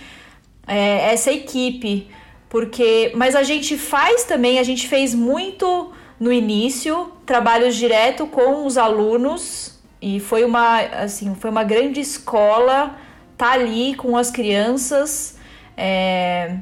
[0.66, 2.08] é, essa equipe,
[2.48, 8.66] porque mas a gente faz também, a gente fez muito no início, trabalhos direto com
[8.66, 12.96] os alunos e foi uma assim foi uma grande escola
[13.36, 15.36] tá ali com as crianças
[15.76, 16.56] é,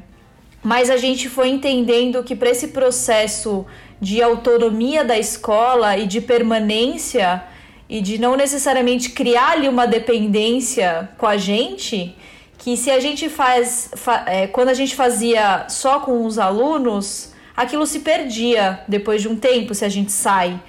[0.63, 3.65] mas a gente foi entendendo que para esse processo
[3.99, 7.43] de autonomia da escola e de permanência
[7.89, 12.15] e de não necessariamente criar ali uma dependência com a gente,
[12.57, 17.32] que se a gente faz, fa, é, quando a gente fazia só com os alunos,
[17.55, 20.59] aquilo se perdia depois de um tempo se a gente sai.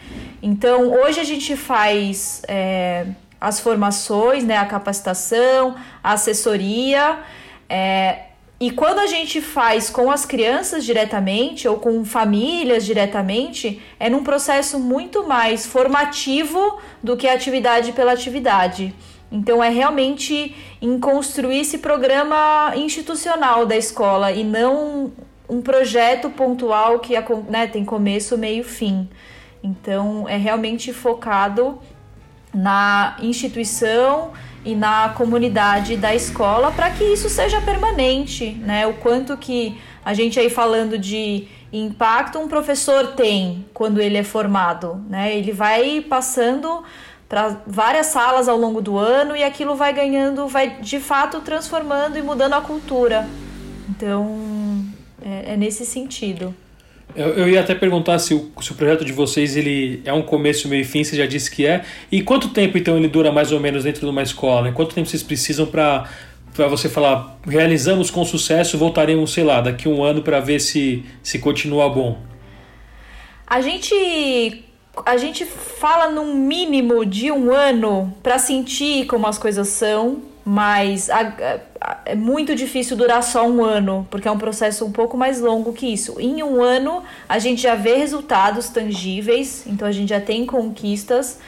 [0.42, 3.06] Então hoje a gente faz é,
[3.40, 7.18] as formações, né, a capacitação, a assessoria.
[7.68, 8.24] É,
[8.60, 14.22] e quando a gente faz com as crianças diretamente ou com famílias diretamente, é num
[14.22, 18.94] processo muito mais formativo do que atividade pela atividade.
[19.30, 25.12] Então é realmente em construir esse programa institucional da escola e não
[25.48, 27.14] um projeto pontual que
[27.48, 29.08] né, tem começo, meio, fim.
[29.62, 31.78] Então é realmente focado
[32.52, 34.32] na instituição
[34.64, 38.86] e na comunidade da escola para que isso seja permanente, né?
[38.86, 44.22] O quanto que a gente aí falando de impacto um professor tem quando ele é
[44.22, 45.36] formado, né?
[45.36, 46.82] Ele vai passando
[47.28, 52.16] para várias salas ao longo do ano e aquilo vai ganhando, vai de fato transformando
[52.16, 53.26] e mudando a cultura.
[53.88, 54.84] Então
[55.24, 56.54] é, é nesse sentido.
[57.16, 60.22] Eu, eu ia até perguntar se o, se o projeto de vocês ele é um
[60.22, 61.84] começo, meio e fim, você já disse que é.
[62.10, 64.62] E quanto tempo então ele dura mais ou menos dentro de uma escola?
[64.62, 64.72] Né?
[64.72, 66.08] Quanto tempo vocês precisam para
[66.54, 70.60] para você falar, realizamos com sucesso, voltaremos, sei lá, daqui a um ano para ver
[70.60, 72.16] se, se continua bom?
[73.44, 74.62] A gente
[75.04, 81.08] a gente fala num mínimo de um ano para sentir como as coisas são, mas
[81.08, 81.20] a,
[81.80, 85.40] a, é muito difícil durar só um ano, porque é um processo um pouco mais
[85.40, 86.20] longo que isso.
[86.20, 91.38] Em um ano, a gente já vê resultados tangíveis, então a gente já tem conquistas,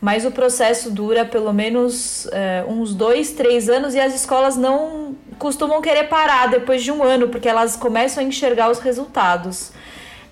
[0.00, 5.16] mas o processo dura pelo menos é, uns dois, três anos e as escolas não
[5.38, 9.72] costumam querer parar depois de um ano, porque elas começam a enxergar os resultados.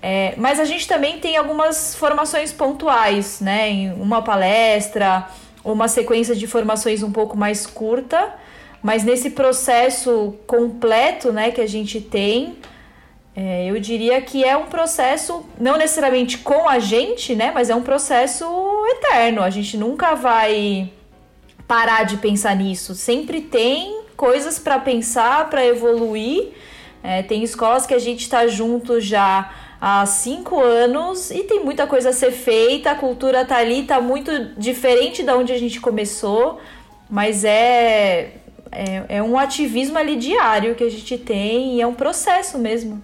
[0.03, 3.69] É, mas a gente também tem algumas formações pontuais, né?
[3.69, 5.27] Em uma palestra
[5.63, 8.33] uma sequência de formações um pouco mais curta,
[8.81, 12.57] mas nesse processo completo né, que a gente tem,
[13.35, 17.75] é, eu diria que é um processo, não necessariamente com a gente, né, mas é
[17.75, 18.45] um processo
[18.97, 19.41] eterno.
[19.41, 20.91] A gente nunca vai
[21.67, 22.93] parar de pensar nisso.
[22.95, 26.49] Sempre tem coisas para pensar, para evoluir.
[27.03, 29.49] É, tem escolas que a gente está junto já
[29.81, 32.91] há cinco anos e tem muita coisa a ser feita.
[32.91, 36.61] A cultura tá ali, tá muito diferente da onde a gente começou,
[37.09, 38.35] mas é,
[38.71, 43.01] é, é um ativismo ali diário que a gente tem e é um processo mesmo.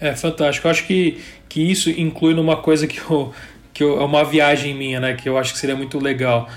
[0.00, 0.66] É fantástico.
[0.66, 3.32] Eu acho que, que isso inclui numa coisa que eu,
[3.74, 5.14] que eu, é uma viagem minha, né?
[5.14, 6.48] Que eu acho que seria muito legal.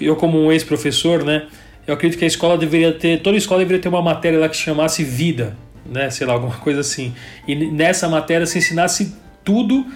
[0.00, 1.46] Eu, como um ex-professor, né?
[1.86, 4.56] Eu acredito que a escola deveria ter, toda escola deveria ter uma matéria lá que
[4.56, 6.10] se chamasse vida, né?
[6.10, 7.14] Sei lá, alguma coisa assim.
[7.46, 9.14] E nessa matéria se ensinasse
[9.44, 9.86] tudo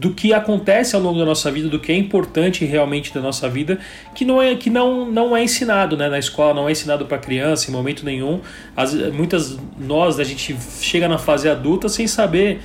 [0.00, 3.46] do que acontece ao longo da nossa vida, do que é importante realmente da nossa
[3.50, 3.78] vida,
[4.14, 7.18] que não é que não, não é ensinado, né, na escola, não é ensinado para
[7.18, 8.40] criança em momento nenhum.
[8.74, 12.62] As, muitas nós a gente chega na fase adulta sem saber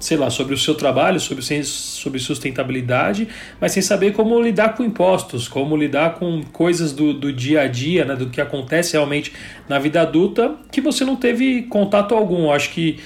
[0.00, 3.28] sei lá, sobre o seu trabalho, sobre, sobre sustentabilidade,
[3.60, 7.66] mas sem saber como lidar com impostos, como lidar com coisas do, do dia a
[7.66, 9.32] dia, né, do que acontece realmente
[9.68, 12.44] na vida adulta, que você não teve contato algum.
[12.44, 13.00] Eu acho que,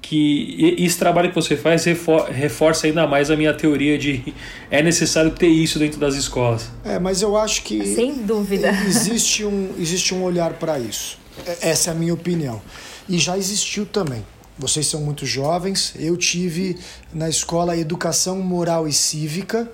[0.00, 4.32] que esse trabalho que você faz reforça ainda mais a minha teoria de
[4.70, 6.70] é necessário ter isso dentro das escolas.
[6.84, 7.84] É, mas eu acho que.
[7.84, 8.70] Sem dúvida.
[8.86, 11.18] Existe um, existe um olhar para isso.
[11.46, 12.60] É, essa é a minha opinião.
[13.08, 14.24] E já existiu também.
[14.60, 15.94] Vocês são muito jovens.
[15.98, 16.78] Eu tive
[17.14, 19.66] na escola Educação Moral e Cívica.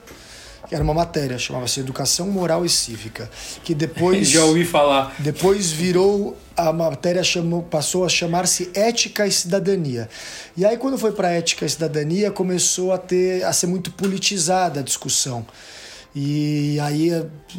[0.70, 3.28] Era uma matéria, chamava-se Educação Moral e Cívica,
[3.64, 5.14] que depois já ouvi falar.
[5.18, 10.08] Depois virou a matéria chamou, passou a chamar-se Ética e Cidadania.
[10.56, 14.80] E aí quando foi para Ética e Cidadania, começou a ter a ser muito politizada
[14.80, 15.44] a discussão.
[16.14, 17.10] E aí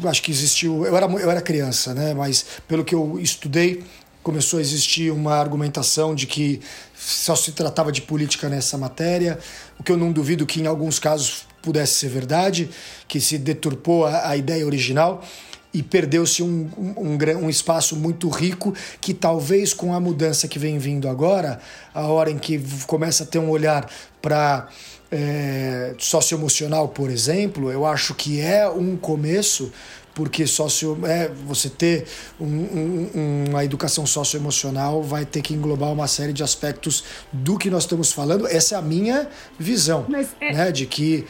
[0.04, 3.84] acho que existiu, eu era eu era criança, né, mas pelo que eu estudei,
[4.22, 6.60] começou a existir uma argumentação de que
[6.94, 9.38] só se tratava de política nessa matéria,
[9.78, 12.70] o que eu não duvido que em alguns casos pudesse ser verdade,
[13.06, 15.22] que se deturpou a, a ideia original
[15.72, 20.78] e perdeu-se um, um, um, espaço muito rico que talvez com a mudança que vem
[20.78, 21.60] vindo agora,
[21.94, 23.88] a hora em que começa a ter um olhar
[24.22, 24.68] para
[25.10, 29.72] é, socioemocional, por exemplo, eu acho que é um começo
[30.18, 32.04] porque socio, é, você ter
[32.40, 37.70] um, um, uma educação socioemocional vai ter que englobar uma série de aspectos do que
[37.70, 38.44] nós estamos falando.
[38.48, 40.06] Essa é a minha visão,
[40.40, 40.52] é...
[40.52, 41.24] né, de que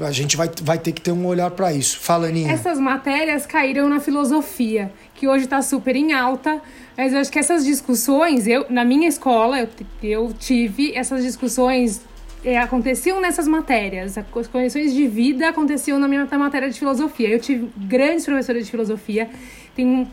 [0.00, 2.00] a gente vai, vai ter que ter um olhar para isso.
[2.00, 2.50] Fala, Aninha.
[2.50, 6.58] Essas matérias caíram na filosofia, que hoje está super em alta.
[6.96, 9.68] Mas eu acho que essas discussões, eu, na minha escola, eu,
[10.02, 12.00] eu tive essas discussões
[12.44, 14.16] é, aconteciam nessas matérias.
[14.18, 17.28] As condições de vida aconteciam na minha matéria de filosofia.
[17.28, 19.30] Eu tive grandes professores de filosofia
[19.74, 20.08] tem,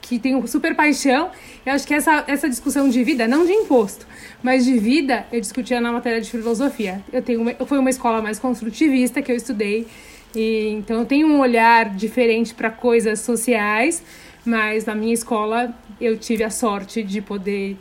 [0.00, 1.30] que tenho super paixão.
[1.64, 4.06] Eu acho que essa, essa discussão de vida, não de imposto,
[4.42, 7.02] mas de vida, eu discutia na matéria de filosofia.
[7.12, 9.86] Eu tenho uma, foi uma escola mais construtivista que eu estudei.
[10.34, 14.02] E, então eu tenho um olhar diferente para coisas sociais,
[14.44, 17.76] mas na minha escola eu tive a sorte de poder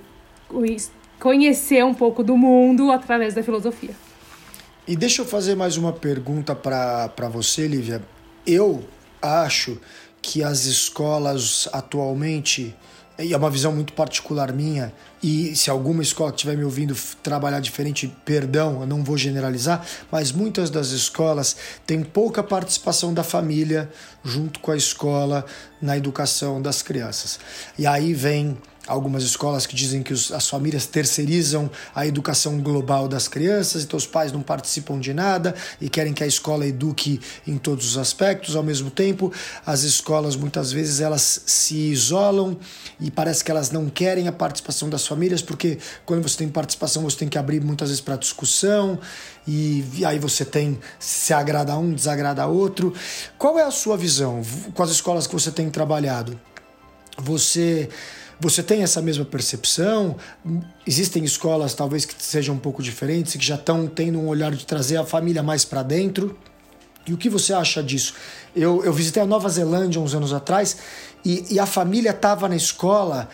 [1.20, 3.96] conhecer um pouco do mundo através da filosofia.
[4.88, 8.02] E deixa eu fazer mais uma pergunta para você, Lívia.
[8.46, 8.84] Eu
[9.22, 9.78] acho
[10.22, 12.74] que as escolas atualmente,
[13.20, 17.60] e é uma visão muito particular minha, e se alguma escola estiver me ouvindo trabalhar
[17.60, 23.90] diferente, perdão, eu não vou generalizar, mas muitas das escolas têm pouca participação da família
[24.24, 25.46] junto com a escola
[25.82, 27.40] na educação das crianças.
[27.78, 28.58] E aí vem
[28.88, 33.98] algumas escolas que dizem que os, as famílias terceirizam a educação global das crianças, então
[33.98, 37.98] os pais não participam de nada e querem que a escola eduque em todos os
[37.98, 38.56] aspectos.
[38.56, 39.32] Ao mesmo tempo,
[39.66, 42.58] as escolas muitas vezes elas se isolam
[43.00, 47.04] e parece que elas não querem a participação das famílias, porque quando você tem participação
[47.04, 49.00] você tem que abrir muitas vezes para discussão
[49.48, 52.94] e, e aí você tem se agrada um, desagrada outro.
[53.38, 54.42] Qual é a sua visão
[54.74, 56.40] com as escolas que você tem trabalhado?
[57.18, 57.90] Você
[58.40, 60.16] você tem essa mesma percepção?
[60.86, 64.66] Existem escolas talvez que sejam um pouco diferentes, que já estão tendo um olhar de
[64.66, 66.38] trazer a família mais para dentro?
[67.08, 68.14] E o que você acha disso?
[68.56, 70.78] Eu, eu visitei a Nova Zelândia uns anos atrás
[71.26, 73.30] e, e a família estava na escola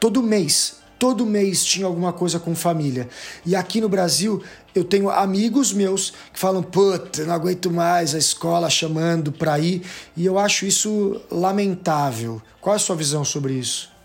[0.00, 0.78] todo mês.
[0.98, 3.08] Todo mês tinha alguma coisa com família.
[3.46, 4.42] E aqui no Brasil,
[4.74, 9.82] eu tenho amigos meus que falam: puta, não aguento mais a escola chamando para ir.
[10.16, 12.42] E eu acho isso lamentável.
[12.60, 13.97] Qual é a sua visão sobre isso?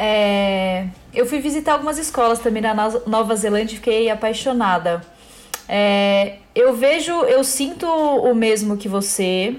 [0.00, 2.72] É, eu fui visitar algumas escolas também na
[3.04, 5.02] Nova Zelândia e fiquei apaixonada.
[5.68, 9.56] É, eu vejo, eu sinto o mesmo que você.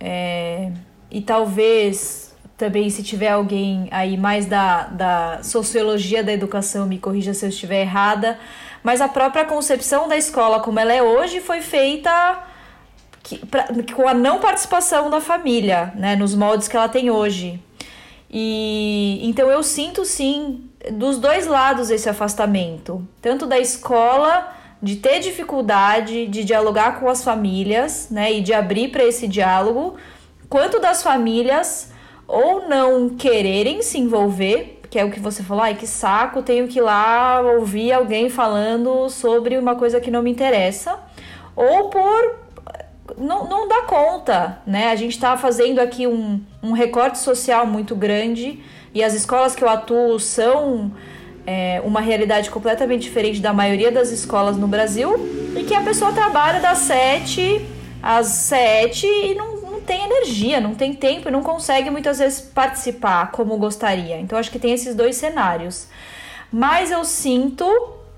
[0.00, 0.72] É,
[1.08, 7.32] e talvez também, se tiver alguém aí mais da, da sociologia da educação, me corrija
[7.32, 8.40] se eu estiver errada.
[8.82, 12.42] Mas a própria concepção da escola como ela é hoje foi feita
[13.22, 17.62] que, pra, com a não participação da família, né, nos moldes que ela tem hoje.
[18.30, 24.52] E então eu sinto sim dos dois lados esse afastamento, tanto da escola
[24.82, 29.96] de ter dificuldade de dialogar com as famílias, né, e de abrir para esse diálogo,
[30.48, 31.90] quanto das famílias
[32.28, 36.68] ou não quererem se envolver, que é o que você falou, ai que saco, tenho
[36.68, 40.98] que ir lá ouvir alguém falando sobre uma coisa que não me interessa,
[41.54, 42.45] ou por
[43.16, 44.90] não, não dá conta, né?
[44.90, 48.60] A gente está fazendo aqui um, um recorte social muito grande
[48.94, 50.92] e as escolas que eu atuo são
[51.46, 55.14] é, uma realidade completamente diferente da maioria das escolas no Brasil
[55.56, 57.64] e que a pessoa trabalha das sete
[58.02, 62.40] às sete e não, não tem energia, não tem tempo e não consegue muitas vezes
[62.40, 64.18] participar como gostaria.
[64.18, 65.88] Então acho que tem esses dois cenários.
[66.52, 67.66] Mas eu sinto,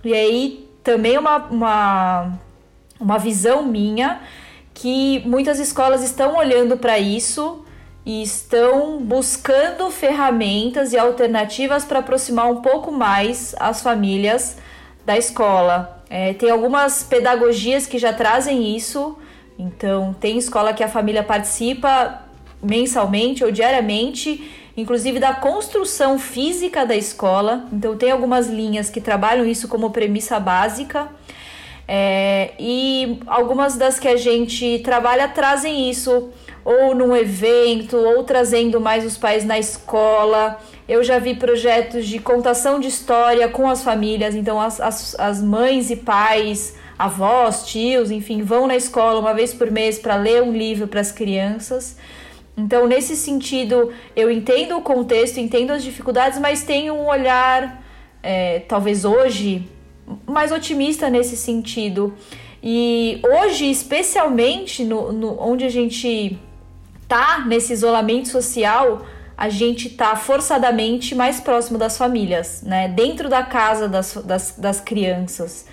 [0.05, 2.33] e aí também uma, uma,
[3.01, 4.21] uma visão minha,
[4.81, 7.65] que muitas escolas estão olhando para isso
[8.07, 14.57] e estão buscando ferramentas e alternativas para aproximar um pouco mais as famílias
[15.05, 16.01] da escola.
[16.09, 19.19] É, tem algumas pedagogias que já trazem isso,
[19.59, 22.23] então tem escola que a família participa
[22.63, 27.67] mensalmente ou diariamente, inclusive da construção física da escola.
[27.73, 31.09] Então tem algumas linhas que trabalham isso como premissa básica.
[31.91, 36.29] É, e algumas das que a gente trabalha trazem isso,
[36.63, 40.61] ou num evento, ou trazendo mais os pais na escola.
[40.87, 45.43] Eu já vi projetos de contação de história com as famílias, então as, as, as
[45.43, 50.43] mães e pais, avós, tios, enfim, vão na escola uma vez por mês para ler
[50.43, 51.97] um livro para as crianças.
[52.55, 57.83] Então, nesse sentido, eu entendo o contexto, entendo as dificuldades, mas tenho um olhar,
[58.23, 59.67] é, talvez hoje,
[60.27, 62.15] mais otimista nesse sentido.
[62.63, 66.39] E hoje, especialmente no, no onde a gente
[67.07, 69.07] tá nesse isolamento social,
[69.37, 72.89] a gente tá forçadamente mais próximo das famílias, né?
[72.89, 75.67] Dentro da casa das, das, das crianças.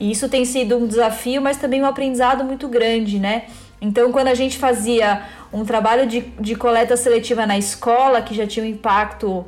[0.00, 3.44] E isso tem sido um desafio, mas também um aprendizado muito grande, né?
[3.80, 5.22] Então, quando a gente fazia
[5.52, 9.44] um trabalho de, de coleta seletiva na escola, que já tinha um impacto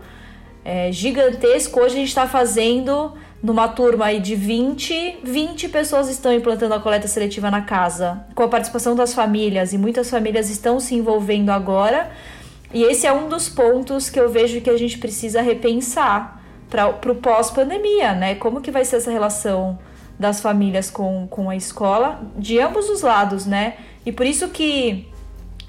[0.65, 3.13] é, gigantesco, hoje a gente está fazendo
[3.45, 8.43] numa turma aí de 20, 20 pessoas estão implantando a coleta seletiva na casa, com
[8.43, 12.11] a participação das famílias, e muitas famílias estão se envolvendo agora.
[12.73, 17.13] E esse é um dos pontos que eu vejo que a gente precisa repensar para
[17.13, 18.35] o pós-pandemia, né?
[18.37, 19.79] Como que vai ser essa relação
[20.19, 23.75] das famílias com, com a escola, de ambos os lados, né?
[24.07, 25.07] E por isso que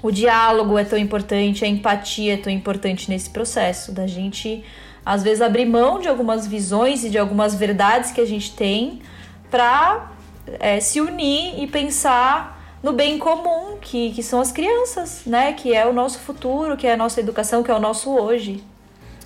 [0.02, 4.64] o diálogo é tão importante, a empatia é tão importante nesse processo, da gente
[5.06, 9.00] às vezes abrir mão de algumas visões e de algumas verdades que a gente tem
[9.48, 10.10] para
[10.58, 15.52] é, se unir e pensar no bem comum, que, que são as crianças, né?
[15.52, 18.62] Que é o nosso futuro, que é a nossa educação, que é o nosso hoje.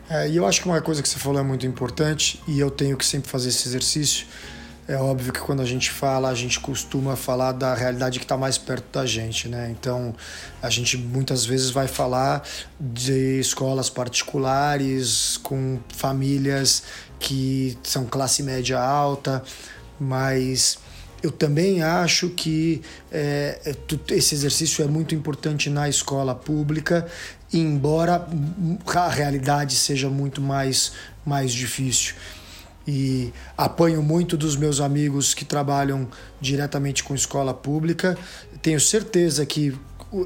[0.08, 2.70] É, e eu acho que uma coisa que você falou é muito importante, e eu
[2.70, 4.26] tenho que sempre fazer esse exercício,
[4.90, 8.36] é óbvio que quando a gente fala, a gente costuma falar da realidade que está
[8.36, 9.70] mais perto da gente, né?
[9.70, 10.12] Então,
[10.60, 12.42] a gente muitas vezes vai falar
[12.80, 16.82] de escolas particulares com famílias
[17.20, 19.44] que são classe média alta,
[20.00, 20.78] mas
[21.22, 22.82] eu também acho que
[23.12, 27.06] é, é esse exercício é muito importante na escola pública,
[27.52, 28.26] embora
[28.92, 30.90] a realidade seja muito mais,
[31.24, 32.16] mais difícil
[32.90, 36.08] e apanho muito dos meus amigos que trabalham
[36.40, 38.18] diretamente com escola pública.
[38.60, 39.78] Tenho certeza que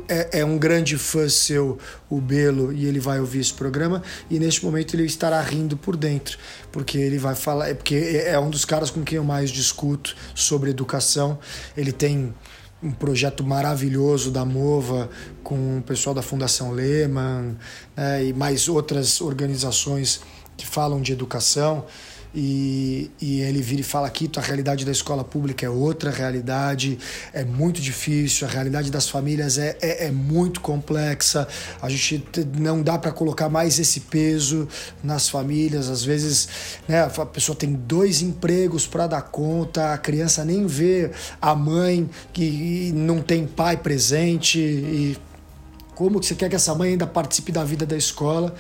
[0.08, 4.38] é, é, um grande fã seu, o Belo, e ele vai ouvir esse programa, e
[4.38, 6.38] neste momento ele estará rindo por dentro,
[6.72, 9.50] porque ele vai falar, é porque é, é um dos caras com quem eu mais
[9.50, 11.38] discuto sobre educação.
[11.76, 12.32] Ele tem
[12.82, 15.10] um projeto maravilhoso da Mova
[15.42, 17.56] com o pessoal da Fundação Lehman
[17.94, 20.22] né, e mais outras organizações
[20.56, 21.84] que falam de educação.
[22.36, 26.98] E, e ele vira e fala aqui, a realidade da escola pública é outra realidade,
[27.32, 31.46] é muito difícil, a realidade das famílias é, é, é muito complexa,
[31.80, 32.26] a gente
[32.58, 34.66] não dá para colocar mais esse peso
[35.02, 36.48] nas famílias, às vezes
[36.88, 42.10] né, a pessoa tem dois empregos para dar conta, a criança nem vê a mãe
[42.32, 44.58] que não tem pai presente.
[44.58, 45.16] E
[45.94, 48.54] como que você quer que essa mãe ainda participe da vida da escola?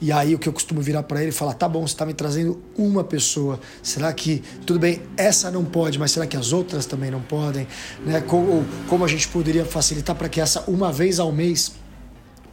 [0.00, 2.06] E aí o que eu costumo virar para ele e falar: tá bom, você está
[2.06, 3.58] me trazendo uma pessoa.
[3.82, 7.66] Será que, tudo bem, essa não pode, mas será que as outras também não podem?
[8.04, 8.20] Né?
[8.20, 11.72] Como, como a gente poderia facilitar para que essa uma vez ao mês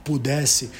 [0.03, 0.71] pudesse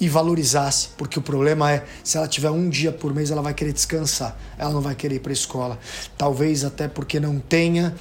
[0.00, 3.54] e valorizasse, porque o problema é se ela tiver um dia por mês ela vai
[3.54, 5.78] querer descansar, ela não vai querer ir para a escola,
[6.18, 7.94] talvez até porque não tenha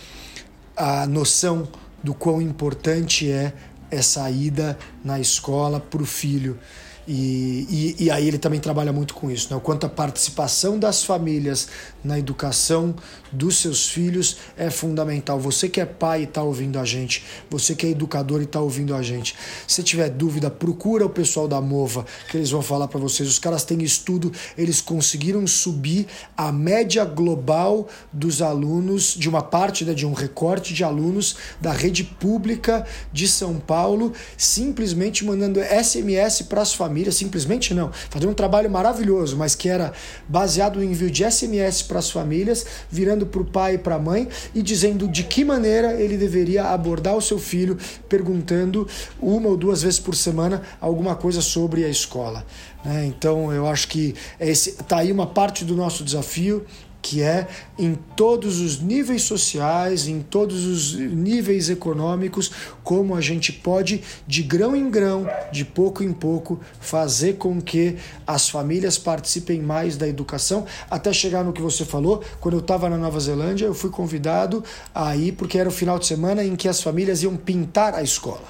[0.75, 1.67] a noção
[2.03, 3.53] do quão importante é
[3.91, 6.57] essa ida na escola para o filho.
[7.05, 9.57] E, e, e, aí ele também trabalha muito com isso, né?
[9.57, 11.67] o quanto a participação das famílias
[12.01, 12.95] na educação
[13.29, 15.37] dos seus filhos é fundamental.
[15.37, 18.61] Você que é pai e está ouvindo a gente, você que é educador e está
[18.61, 19.35] ouvindo a gente,
[19.67, 23.27] se tiver dúvida, procura o pessoal da Mova, que eles vão falar para vocês.
[23.27, 29.83] Os caras têm estudo, eles conseguiram subir a média global dos alunos, de uma parte,
[29.83, 36.43] né, de um recorte de alunos da rede pública de São Paulo, simplesmente mandando SMS
[36.43, 37.91] para as famílias simplesmente não.
[38.09, 39.93] Fazendo um trabalho maravilhoso, mas que era
[40.27, 43.99] baseado no envio de SMS para as famílias, virando para o pai e para a
[43.99, 47.77] mãe e dizendo de que maneira ele deveria abordar o seu filho,
[48.07, 48.87] perguntando
[49.21, 52.45] uma ou duas vezes por semana alguma coisa sobre a escola.
[52.83, 53.05] Né?
[53.05, 56.65] Então eu acho que está aí uma parte do nosso desafio
[57.03, 57.47] que é
[57.77, 62.49] em todos os níveis sociais, em todos os níveis econômicos,
[62.81, 67.97] como a gente pode, de grão em grão, de pouco em pouco, fazer com que
[68.25, 72.23] as famílias participem mais da educação, até chegar no que você falou.
[72.39, 74.63] Quando eu estava na Nova Zelândia, eu fui convidado
[74.95, 78.01] a ir, porque era o final de semana em que as famílias iam pintar a
[78.01, 78.47] escola.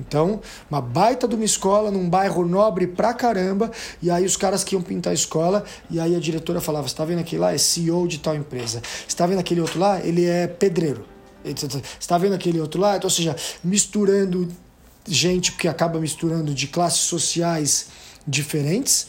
[0.00, 0.40] Então,
[0.70, 3.70] uma baita de uma escola num bairro nobre pra caramba,
[4.02, 6.96] e aí os caras que iam pintar a escola, e aí a diretora falava: Você
[6.96, 7.52] tá vendo aquele lá?
[7.52, 8.82] É CEO de tal empresa.
[9.06, 10.00] Você tá vendo aquele outro lá?
[10.00, 11.04] Ele é pedreiro.
[11.44, 12.96] Você tá vendo aquele outro lá?
[12.96, 14.48] Então, ou seja, misturando
[15.06, 17.86] gente que acaba misturando de classes sociais
[18.26, 19.08] diferentes,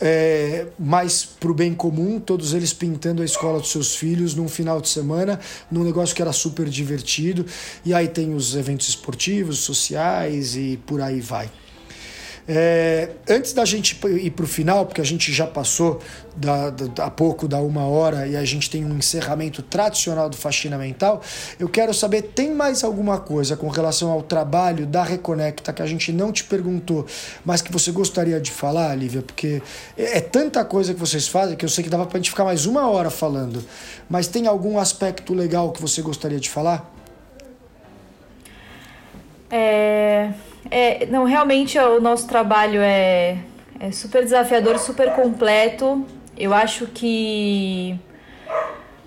[0.00, 4.48] é, mais para o bem comum, todos eles pintando a escola dos seus filhos num
[4.48, 5.38] final de semana,
[5.70, 7.44] num negócio que era super divertido.
[7.84, 11.50] E aí tem os eventos esportivos, sociais e por aí vai.
[12.52, 16.00] É, antes da gente ir para o final, porque a gente já passou
[16.34, 20.36] da, da, há pouco da uma hora e a gente tem um encerramento tradicional do
[20.36, 21.22] Faxina Mental,
[21.60, 25.86] eu quero saber, tem mais alguma coisa com relação ao trabalho da Reconecta que a
[25.86, 27.06] gente não te perguntou,
[27.44, 29.22] mas que você gostaria de falar, Lívia?
[29.22, 29.62] Porque
[29.96, 32.30] é, é tanta coisa que vocês fazem que eu sei que dava para a gente
[32.30, 33.64] ficar mais uma hora falando,
[34.08, 36.92] mas tem algum aspecto legal que você gostaria de falar?
[39.48, 40.32] É,
[40.68, 43.38] é, não, realmente o nosso trabalho é,
[43.78, 46.04] é super desafiador, super completo.
[46.36, 47.98] Eu acho que.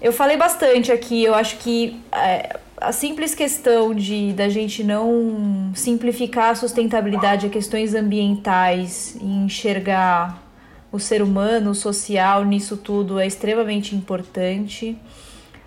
[0.02, 5.72] Eu falei bastante aqui, eu acho que é, a simples questão de da gente não
[5.74, 10.44] simplificar a sustentabilidade a questões ambientais e enxergar
[10.92, 14.98] o ser humano, o social nisso tudo é extremamente importante.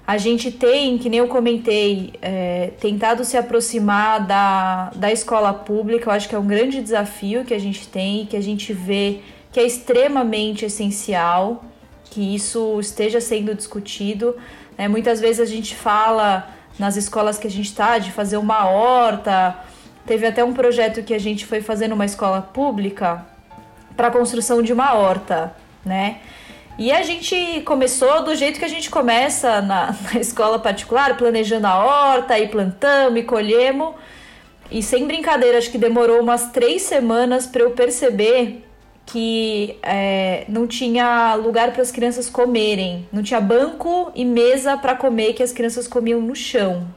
[0.06, 6.08] A gente tem, que nem eu comentei, é, tentado se aproximar da, da escola pública.
[6.08, 9.20] Eu acho que é um grande desafio que a gente tem, que a gente vê
[9.50, 11.64] que é extremamente essencial
[12.04, 14.36] que isso esteja sendo discutido.
[14.78, 16.48] É, muitas vezes a gente fala
[16.78, 19.58] nas escolas que a gente está de fazer uma horta.
[20.06, 23.26] Teve até um projeto que a gente foi fazer numa escola pública
[23.96, 25.54] para a construção de uma horta,
[25.84, 26.20] né?
[26.78, 31.66] E a gente começou do jeito que a gente começa na, na escola particular, planejando
[31.66, 33.94] a horta, e plantamos e colhemos.
[34.70, 38.64] E sem brincadeira, acho que demorou umas três semanas para eu perceber
[39.06, 44.96] que é, não tinha lugar para as crianças comerem, não tinha banco e mesa para
[44.96, 46.88] comer que as crianças comiam no chão.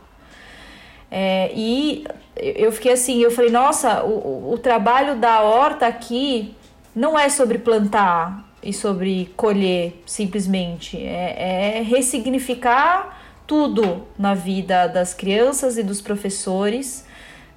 [1.11, 2.03] É, e
[2.35, 6.55] eu fiquei assim, eu falei, nossa, o, o trabalho da horta aqui
[6.95, 10.97] não é sobre plantar, e sobre colher simplesmente.
[10.97, 17.05] É, é ressignificar tudo na vida das crianças e dos professores.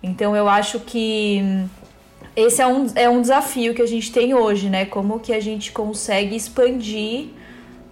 [0.03, 1.67] Então eu acho que
[2.35, 4.87] esse é um, é um desafio que a gente tem hoje, né?
[4.87, 7.29] Como que a gente consegue expandir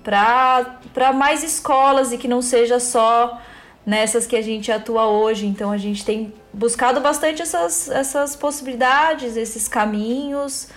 [0.02, 3.40] para mais escolas e que não seja só
[3.84, 5.46] nessas que a gente atua hoje.
[5.46, 10.68] Então a gente tem buscado bastante essas, essas possibilidades, esses caminhos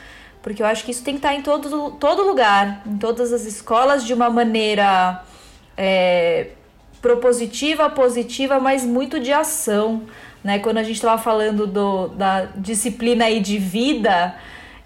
[0.43, 3.45] porque eu acho que isso tem que estar em todo, todo lugar, em todas as
[3.45, 5.23] escolas, de uma maneira
[5.77, 6.49] é,
[7.01, 10.03] propositiva, positiva, mas muito de ação.
[10.43, 10.59] Né?
[10.59, 14.35] Quando a gente estava falando do, da disciplina aí de vida,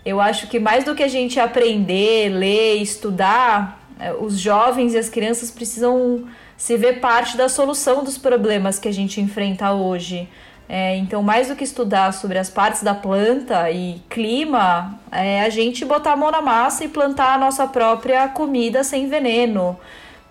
[0.05, 4.97] eu acho que mais do que a gente aprender, ler, estudar, é, os jovens e
[4.99, 10.29] as crianças precisam se ver parte da solução dos problemas que a gente enfrenta hoje.
[10.69, 15.49] É, então, mais do que estudar sobre as partes da planta e clima, é a
[15.49, 19.79] gente botar a mão na massa e plantar a nossa própria comida sem veneno.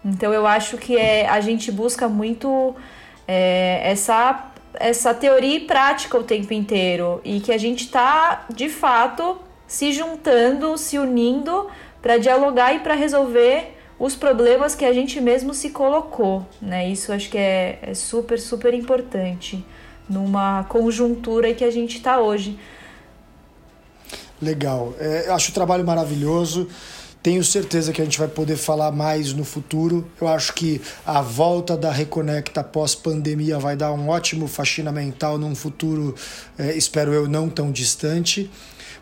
[0.04, 2.74] Então, eu acho que é, a gente busca muito
[3.26, 8.68] é, essa, essa teoria e prática o tempo inteiro e que a gente está, de
[8.68, 11.66] fato, se juntando, se unindo
[12.02, 16.46] para dialogar e para resolver os problemas que a gente mesmo se colocou.
[16.60, 16.90] Né?
[16.90, 19.64] Isso acho que é, é super, super importante
[20.08, 22.58] numa conjuntura que a gente está hoje.
[24.40, 24.94] Legal.
[24.98, 26.68] É, acho o trabalho maravilhoso.
[27.22, 30.06] Tenho certeza que a gente vai poder falar mais no futuro.
[30.20, 35.54] Eu acho que a volta da Reconecta pós-pandemia vai dar um ótimo faxina mental num
[35.54, 36.14] futuro,
[36.56, 38.48] é, espero eu, não tão distante.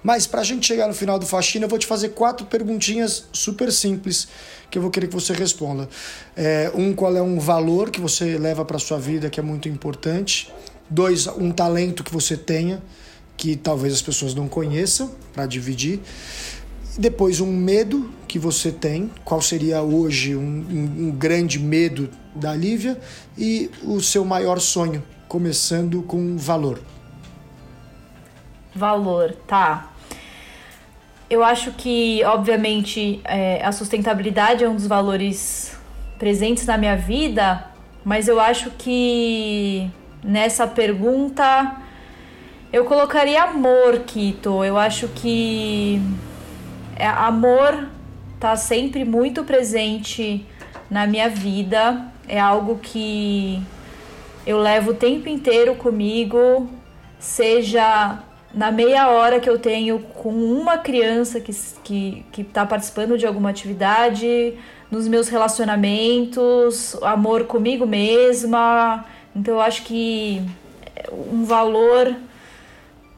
[0.02, 3.24] Mas para a gente chegar no final do faxina, eu vou te fazer quatro perguntinhas
[3.32, 4.28] super simples
[4.70, 5.88] que eu vou querer que você responda.
[6.36, 9.68] É, um, qual é um valor que você leva para sua vida que é muito
[9.68, 10.50] importante?
[10.88, 12.82] Dois, um talento que você tenha,
[13.36, 16.00] que talvez as pessoas não conheçam, para dividir.
[16.96, 22.54] Depois, um medo que você tem, qual seria hoje um, um, um grande medo da
[22.54, 23.00] Lívia,
[23.36, 26.80] e o seu maior sonho, começando com valor.
[28.74, 29.92] Valor, tá.
[31.28, 35.76] Eu acho que, obviamente, é, a sustentabilidade é um dos valores
[36.18, 37.66] presentes na minha vida,
[38.04, 39.90] mas eu acho que
[40.24, 41.76] nessa pergunta
[42.74, 44.64] eu colocaria amor, Kito.
[44.64, 46.02] Eu acho que
[46.96, 47.88] é, amor
[48.40, 50.44] tá sempre muito presente
[50.90, 52.08] na minha vida.
[52.26, 53.62] É algo que
[54.44, 56.68] eu levo o tempo inteiro comigo,
[57.16, 58.18] seja
[58.52, 63.16] na meia hora que eu tenho com uma criança que está que, que tá participando
[63.16, 64.54] de alguma atividade,
[64.90, 69.04] nos meus relacionamentos, amor comigo mesma,
[69.34, 70.42] então eu acho que
[71.12, 72.14] um valor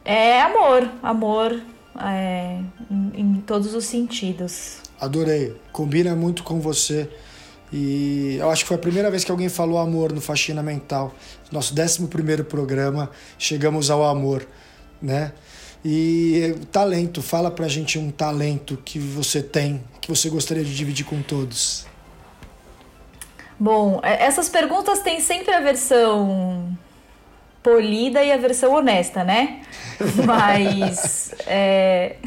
[0.03, 1.61] é amor, amor
[1.99, 4.77] é, em, em todos os sentidos.
[4.99, 7.09] Adorei, combina muito com você.
[7.71, 11.13] E eu acho que foi a primeira vez que alguém falou amor no Faxina Mental.
[11.51, 12.07] Nosso 11
[12.45, 14.47] programa, chegamos ao amor,
[15.01, 15.33] né?
[15.83, 21.05] E talento, fala pra gente um talento que você tem, que você gostaria de dividir
[21.05, 21.85] com todos.
[23.59, 26.77] Bom, é, essas perguntas têm sempre a versão
[27.63, 29.61] polida e a versão honesta, né?
[30.25, 32.17] Mas é...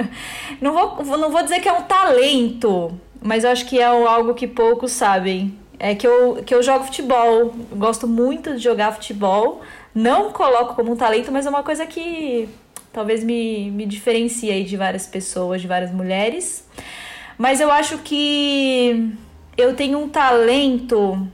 [0.60, 4.34] não, vou, não vou dizer que é um talento, mas eu acho que é algo
[4.34, 5.58] que poucos sabem.
[5.78, 9.62] É que eu, que eu jogo futebol, eu gosto muito de jogar futebol,
[9.94, 12.48] não coloco como um talento, mas é uma coisa que
[12.92, 16.68] talvez me, me diferencie aí de várias pessoas, de várias mulheres.
[17.36, 19.12] Mas eu acho que
[19.56, 21.26] eu tenho um talento.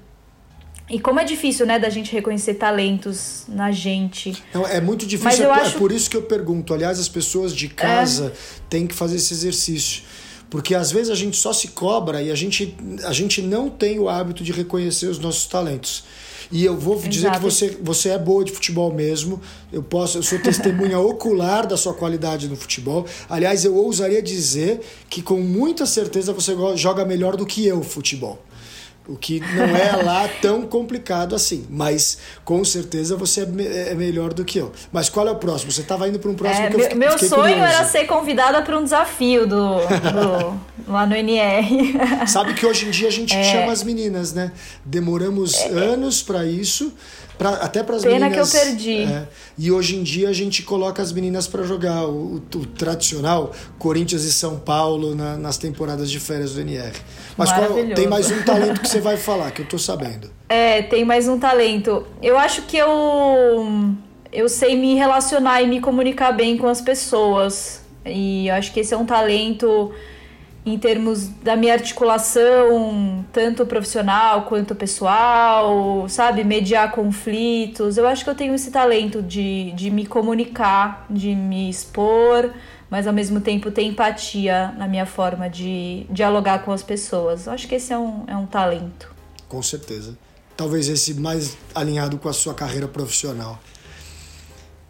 [0.89, 4.43] E como é difícil, né, da gente reconhecer talentos na gente.
[4.53, 5.79] Não, é muito difícil, é, é, acho...
[5.79, 6.75] por isso que eu pergunto.
[6.75, 8.61] Aliás, as pessoas de casa é...
[8.69, 10.03] têm que fazer esse exercício.
[10.51, 14.01] Porque às vezes a gente só se cobra e a gente, a gente não tem
[14.01, 16.03] o hábito de reconhecer os nossos talentos.
[16.52, 17.39] E eu vou dizer Exato.
[17.39, 19.40] que você, você é boa de futebol mesmo.
[19.72, 23.06] Eu posso, eu sou testemunha ocular da sua qualidade no futebol.
[23.28, 28.43] Aliás, eu ousaria dizer que com muita certeza você joga melhor do que eu futebol.
[29.09, 31.66] O que não é lá tão complicado assim.
[31.68, 34.70] Mas com certeza você é, me é melhor do que eu.
[34.93, 35.72] Mas qual é o próximo?
[35.72, 37.62] Você estava indo para um próximo é, que eu fiquei, Meu sonho curioso.
[37.62, 42.27] era ser convidada para um desafio do, do, lá no NR.
[42.27, 43.43] Sabe que hoje em dia a gente é.
[43.43, 44.52] chama as meninas, né?
[44.85, 45.68] Demoramos é.
[45.70, 46.93] anos para isso.
[47.41, 48.29] Pra, até para as meninas.
[48.29, 49.05] Pena que eu perdi.
[49.05, 49.27] É,
[49.57, 53.53] e hoje em dia a gente coloca as meninas para jogar o, o, o, tradicional
[53.79, 56.93] Corinthians e São Paulo na, nas temporadas de férias do NR.
[57.39, 60.31] Mas qual, tem mais um talento que você vai falar, que eu tô sabendo.
[60.51, 62.07] É, tem mais um talento.
[62.23, 63.95] Eu acho que eu,
[64.31, 67.81] eu sei me relacionar e me comunicar bem com as pessoas.
[68.05, 69.91] E eu acho que esse é um talento
[70.65, 76.45] em termos da minha articulação, tanto profissional quanto pessoal, sabe?
[76.45, 77.97] Mediar conflitos.
[77.97, 82.53] Eu acho que eu tenho esse talento de, de me comunicar, de me expor,
[82.91, 87.47] mas ao mesmo tempo ter empatia na minha forma de dialogar com as pessoas.
[87.47, 89.11] Eu acho que esse é um, é um talento.
[89.49, 90.16] Com certeza.
[90.57, 93.59] Talvez esse mais alinhado com a sua carreira profissional.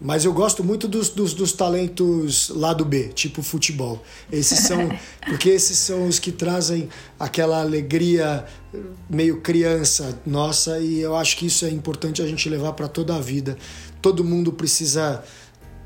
[0.01, 4.02] Mas eu gosto muito dos, dos, dos talentos lado B, tipo futebol.
[4.32, 4.89] Esses são.
[5.27, 8.47] porque esses são os que trazem aquela alegria
[9.10, 13.14] meio criança nossa, e eu acho que isso é importante a gente levar para toda
[13.14, 13.59] a vida.
[14.01, 15.22] Todo mundo precisa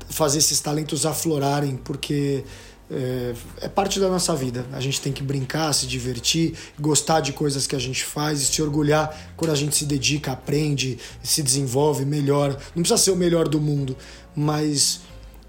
[0.09, 2.43] fazer esses talentos aflorarem, porque
[2.89, 4.65] é, é, parte da nossa vida.
[4.71, 8.45] A gente tem que brincar, se divertir, gostar de coisas que a gente faz e
[8.45, 12.57] se orgulhar quando a gente se dedica, aprende, se desenvolve, melhora.
[12.75, 13.95] Não precisa ser o melhor do mundo,
[14.35, 15.01] mas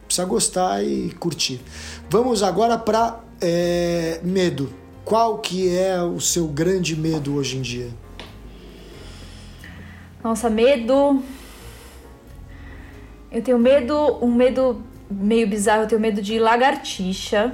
[0.07, 1.61] precisa gostar e curtir.
[2.09, 4.73] Vamos agora para é, medo.
[5.05, 7.91] Qual que é o seu grande medo hoje em dia?
[10.25, 11.23] Nossa, medo.
[13.31, 17.53] Eu tenho medo, um medo meio bizarro, eu tenho medo de lagartixa.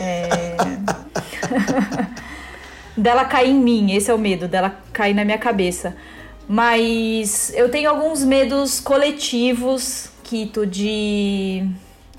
[0.00, 0.56] É...
[2.96, 5.96] dela cair em mim, esse é o medo, dela cair na minha cabeça.
[6.48, 11.68] Mas eu tenho alguns medos coletivos, Kito, de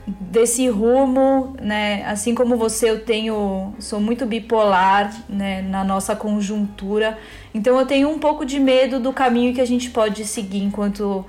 [0.07, 2.05] desse rumo, né?
[2.05, 5.61] Assim como você, eu tenho, sou muito bipolar, né?
[5.61, 7.17] Na nossa conjuntura,
[7.53, 11.25] então eu tenho um pouco de medo do caminho que a gente pode seguir enquanto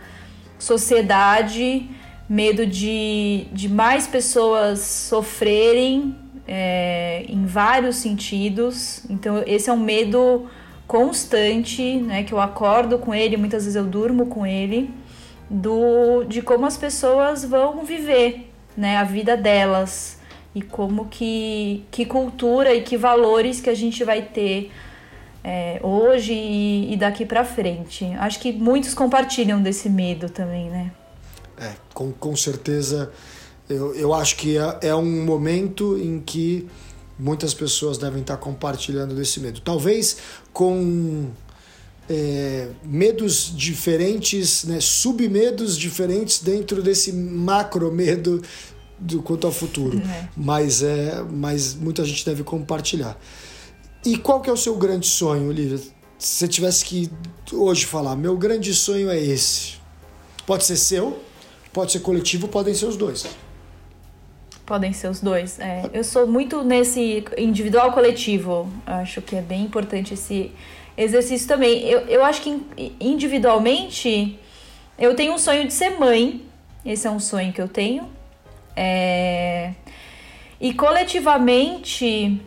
[0.58, 1.88] sociedade
[2.28, 6.14] medo de, de mais pessoas sofrerem
[6.46, 9.02] é, em vários sentidos.
[9.08, 10.46] Então, esse é um medo
[10.86, 12.22] constante, né?
[12.22, 14.90] Que eu acordo com ele, muitas vezes eu durmo com ele,
[15.48, 20.18] do, de como as pessoas vão viver né, a vida delas
[20.54, 24.70] e como que, que cultura e que valores que a gente vai ter
[25.42, 28.04] é, hoje e, e daqui para frente.
[28.18, 30.90] Acho que muitos compartilham desse medo também, né?
[31.60, 33.10] É, com, com certeza.
[33.68, 36.66] Eu, eu acho que é, é um momento em que
[37.18, 39.60] muitas pessoas devem estar compartilhando desse medo.
[39.60, 40.16] Talvez
[40.52, 41.30] com
[42.08, 48.42] é, medos diferentes, né, submedos diferentes dentro desse macro medo
[48.98, 49.98] do quanto ao futuro.
[49.98, 50.28] É.
[50.36, 53.18] Mas, é, mas muita gente deve compartilhar.
[54.04, 55.78] E qual que é o seu grande sonho, Olivia?
[56.18, 57.10] Se você tivesse que
[57.52, 59.74] hoje falar, meu grande sonho é esse.
[60.46, 61.18] Pode ser seu,
[61.72, 63.26] Pode ser coletivo, podem ser os dois.
[64.64, 65.58] Podem ser os dois.
[65.58, 68.70] É, eu sou muito nesse individual coletivo.
[68.86, 70.52] Acho que é bem importante esse
[70.96, 71.84] exercício também.
[71.88, 72.62] Eu, eu acho que
[73.00, 74.38] individualmente
[74.98, 76.42] eu tenho um sonho de ser mãe.
[76.84, 78.08] Esse é um sonho que eu tenho.
[78.76, 79.72] É...
[80.60, 82.40] E coletivamente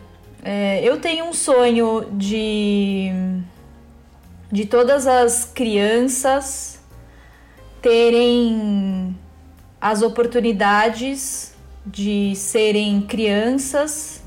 [0.44, 3.10] é, eu tenho um sonho de,
[4.50, 6.71] de todas as crianças
[7.82, 9.14] terem
[9.80, 11.52] as oportunidades
[11.84, 14.22] de serem crianças.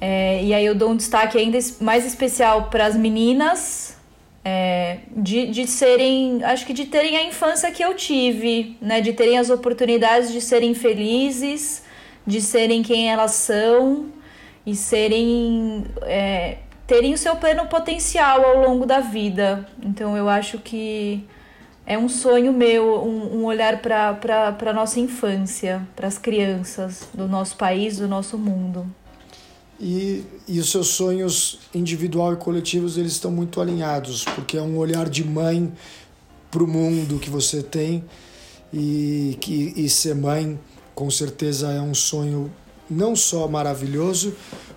[0.00, 3.96] É, e aí eu dou um destaque ainda mais especial para as meninas,
[4.44, 9.00] é, de, de serem, acho que de terem a infância que eu tive, né?
[9.00, 11.82] De terem as oportunidades de serem felizes,
[12.26, 14.10] de serem quem elas são
[14.66, 15.86] e serem.
[16.02, 19.66] É, terem o seu pleno potencial ao longo da vida.
[19.82, 21.24] Então eu acho que
[21.86, 27.28] é um sonho meu, um, um olhar para a nossa infância, para as crianças do
[27.28, 28.86] nosso país, do nosso mundo.
[29.78, 34.78] E, e os seus sonhos individual e coletivos eles estão muito alinhados, porque é um
[34.78, 35.72] olhar de mãe
[36.50, 38.04] para o mundo que você tem
[38.72, 40.58] e que e ser mãe
[40.94, 42.50] com certeza é um sonho
[42.88, 44.34] não só maravilhoso,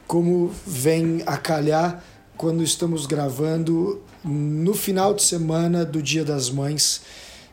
[0.07, 2.03] como vem a calhar
[2.35, 7.01] quando estamos gravando no final de semana do Dia das Mães.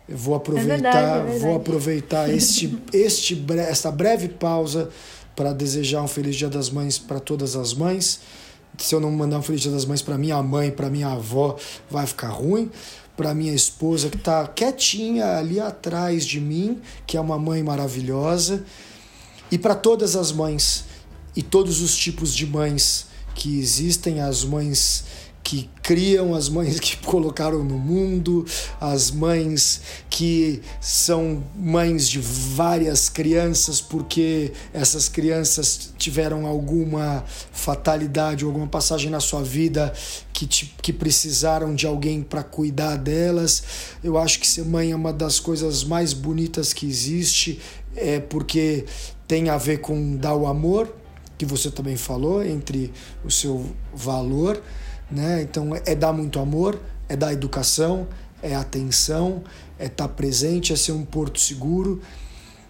[0.08, 4.90] Eu vou aproveitar, é verdade, é vou aproveitar este, este, esta breve pausa
[5.34, 8.20] para desejar um feliz Dia das Mães para todas as mães.
[8.76, 11.56] Se eu não mandar um feliz Dia das Mães para minha mãe, para minha avó,
[11.90, 12.70] vai ficar ruim.
[13.16, 18.64] Para minha esposa que está quietinha ali atrás de mim, que é uma mãe maravilhosa,
[19.52, 20.84] e para todas as mães
[21.36, 25.04] e todos os tipos de mães que existem, as mães
[25.44, 28.46] que criam, as mães que colocaram no mundo,
[28.80, 37.22] as mães que são mães de várias crianças porque essas crianças tiveram alguma
[37.52, 39.92] fatalidade alguma passagem na sua vida
[40.32, 43.62] que, te, que precisaram de alguém para cuidar delas.
[44.02, 47.60] Eu acho que ser mãe é uma das coisas mais bonitas que existe,
[47.94, 48.86] é porque
[49.28, 50.94] tem a ver com dar o amor,
[51.36, 52.92] que você também falou, entre
[53.24, 54.60] o seu valor
[55.10, 55.42] né?
[55.42, 58.06] Então é dar muito amor, é dar educação,
[58.42, 59.42] é atenção,
[59.78, 62.00] é estar tá presente, é ser um porto seguro.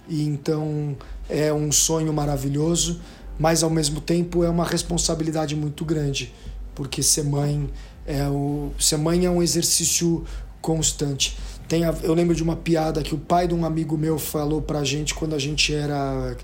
[0.08, 0.96] E então
[1.28, 3.00] é um sonho maravilhoso,
[3.38, 6.32] mas ao mesmo tempo é uma responsabilidade muito grande,
[6.74, 7.70] porque ser mãe
[8.06, 10.24] é o ser mãe é um exercício
[10.60, 11.36] constante.
[11.66, 14.60] Tem a, eu lembro de uma piada que o pai de um amigo meu falou
[14.60, 16.36] pra gente quando a gente era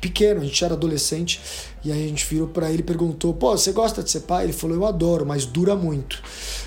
[0.00, 1.40] pequeno, a gente era adolescente,
[1.84, 4.44] e aí a gente virou para ele e perguntou: pô, você gosta de ser pai?
[4.44, 6.22] Ele falou: eu adoro, mas dura muito.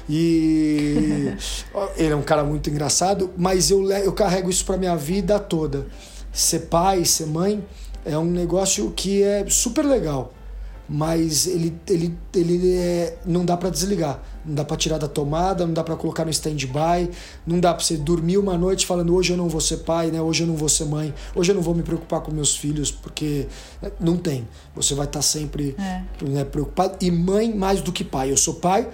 [0.09, 1.33] E
[1.97, 5.85] ele é um cara muito engraçado, mas eu, eu carrego isso para minha vida toda.
[6.31, 7.63] Ser pai, ser mãe
[8.03, 10.33] é um negócio que é super legal
[10.87, 15.65] mas ele, ele, ele é, não dá para desligar, não dá para tirar da tomada,
[15.65, 17.09] não dá para colocar no stand-by,
[17.45, 20.21] não dá para você dormir uma noite falando hoje eu não vou ser pai, né?
[20.21, 22.91] hoje eu não vou ser mãe, hoje eu não vou me preocupar com meus filhos,
[22.91, 23.47] porque
[23.81, 24.47] né, não tem.
[24.75, 26.03] Você vai estar tá sempre é.
[26.23, 26.97] né, preocupado.
[27.01, 28.31] E mãe mais do que pai.
[28.31, 28.87] Eu sou pai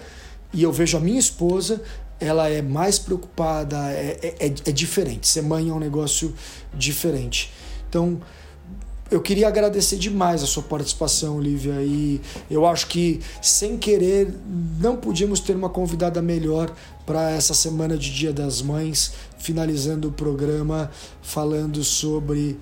[0.53, 1.81] e eu vejo a minha esposa,
[2.19, 5.27] ela é mais preocupada, é, é, é diferente.
[5.27, 6.33] Ser mãe é um negócio
[6.73, 7.51] diferente.
[7.89, 8.21] Então,
[9.11, 14.33] eu queria agradecer demais a sua participação, Lívia, e eu acho que, sem querer,
[14.79, 16.73] não podíamos ter uma convidada melhor
[17.05, 20.89] para essa semana de Dia das Mães, finalizando o programa
[21.21, 22.57] falando sobre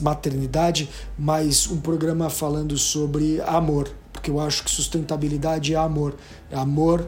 [0.00, 6.16] maternidade, mas um programa falando sobre amor, porque eu acho que sustentabilidade é amor,
[6.50, 7.06] é amor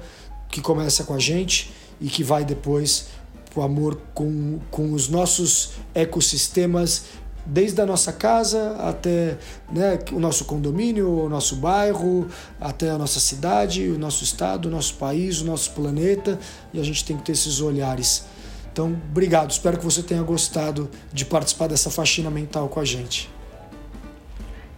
[0.48, 3.08] que começa com a gente e que vai depois
[3.54, 7.04] o amor com, com os nossos ecossistemas
[7.44, 9.36] desde a nossa casa até
[9.72, 12.28] né, o nosso condomínio, o nosso bairro,
[12.60, 16.38] até a nossa cidade, o nosso estado, o nosso país, o nosso planeta,
[16.72, 18.24] e a gente tem que ter esses olhares.
[18.72, 23.28] Então, obrigado, espero que você tenha gostado de participar dessa faxina mental com a gente.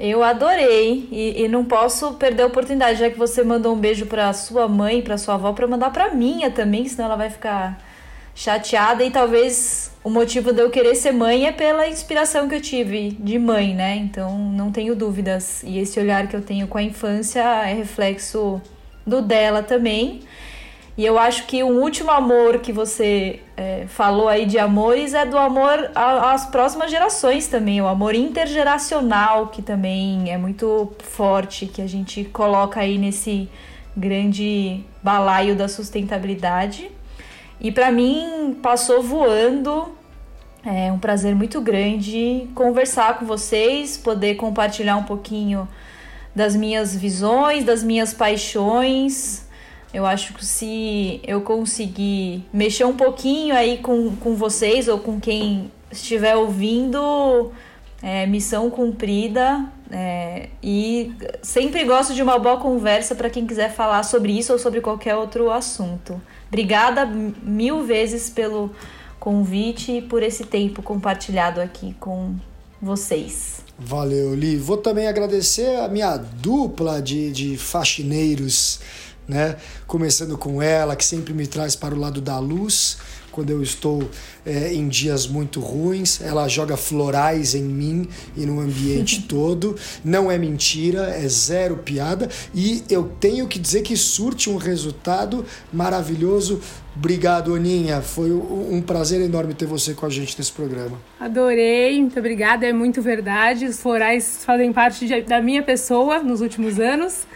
[0.01, 4.07] Eu adorei e, e não posso perder a oportunidade, já que você mandou um beijo
[4.07, 7.79] para sua mãe, para sua avó, para mandar para minha também, senão ela vai ficar
[8.35, 12.61] chateada e talvez o motivo de eu querer ser mãe é pela inspiração que eu
[12.61, 13.97] tive de mãe, né?
[13.97, 15.63] Então não tenho dúvidas.
[15.65, 18.61] E esse olhar que eu tenho com a infância é reflexo
[19.07, 20.23] do dela também.
[20.97, 25.25] E eu acho que o último amor que você é, falou aí de amores é
[25.25, 31.81] do amor às próximas gerações também, o amor intergeracional, que também é muito forte, que
[31.81, 33.49] a gente coloca aí nesse
[33.97, 36.91] grande balaio da sustentabilidade.
[37.63, 39.93] E para mim passou voando.
[40.67, 45.69] É um prazer muito grande conversar com vocês, poder compartilhar um pouquinho
[46.35, 49.47] das minhas visões, das minhas paixões.
[49.95, 55.21] Eu acho que se eu conseguir mexer um pouquinho aí com, com vocês ou com
[55.21, 57.53] quem estiver ouvindo,
[58.03, 59.65] é, missão cumprida.
[59.91, 61.13] É, e
[61.43, 65.15] sempre gosto de uma boa conversa para quem quiser falar sobre isso ou sobre qualquer
[65.15, 66.21] outro assunto.
[66.53, 68.71] Obrigada mil vezes pelo
[69.19, 72.35] convite e por esse tempo compartilhado aqui com
[72.79, 73.63] vocês.
[73.79, 74.59] Valeu, Li.
[74.59, 78.81] Vou também agradecer a minha dupla de, de faxineiros,
[79.27, 79.57] né?
[79.87, 82.99] Começando com ela, que sempre me traz para o lado da luz,
[83.33, 84.09] quando eu estou
[84.47, 86.21] é, em dias muito ruins.
[86.21, 89.75] Ela joga florais em mim e no ambiente todo.
[90.05, 92.29] Não é mentira, é zero piada.
[92.55, 96.61] E eu tenho que dizer que surte um resultado maravilhoso.
[96.95, 98.03] Obrigado, Aninha.
[98.03, 101.01] Foi um prazer enorme ter você com a gente nesse programa.
[101.19, 102.67] Adorei, muito obrigada.
[102.67, 103.65] É muito verdade.
[103.65, 107.27] Os florais fazem parte de, da minha pessoa nos últimos anos.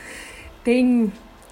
[0.62, 1.10] Tem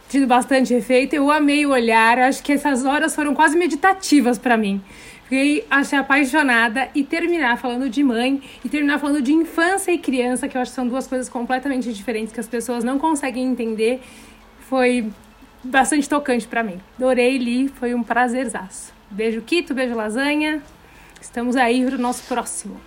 [0.09, 1.15] tido bastante efeito.
[1.15, 2.19] Eu amei o olhar.
[2.19, 4.83] Acho que essas horas foram quase meditativas para mim.
[5.25, 10.47] Fiquei achei apaixonada e terminar falando de mãe e terminar falando de infância e criança,
[10.47, 14.03] que eu acho que são duas coisas completamente diferentes que as pessoas não conseguem entender.
[14.69, 15.11] Foi
[15.63, 16.79] bastante tocante para mim.
[16.99, 18.93] Adorei, li, foi um prazerzaço.
[19.11, 20.63] Beijo, Quito, beijo, lasanha.
[21.21, 22.79] Estamos aí para o nosso próximo.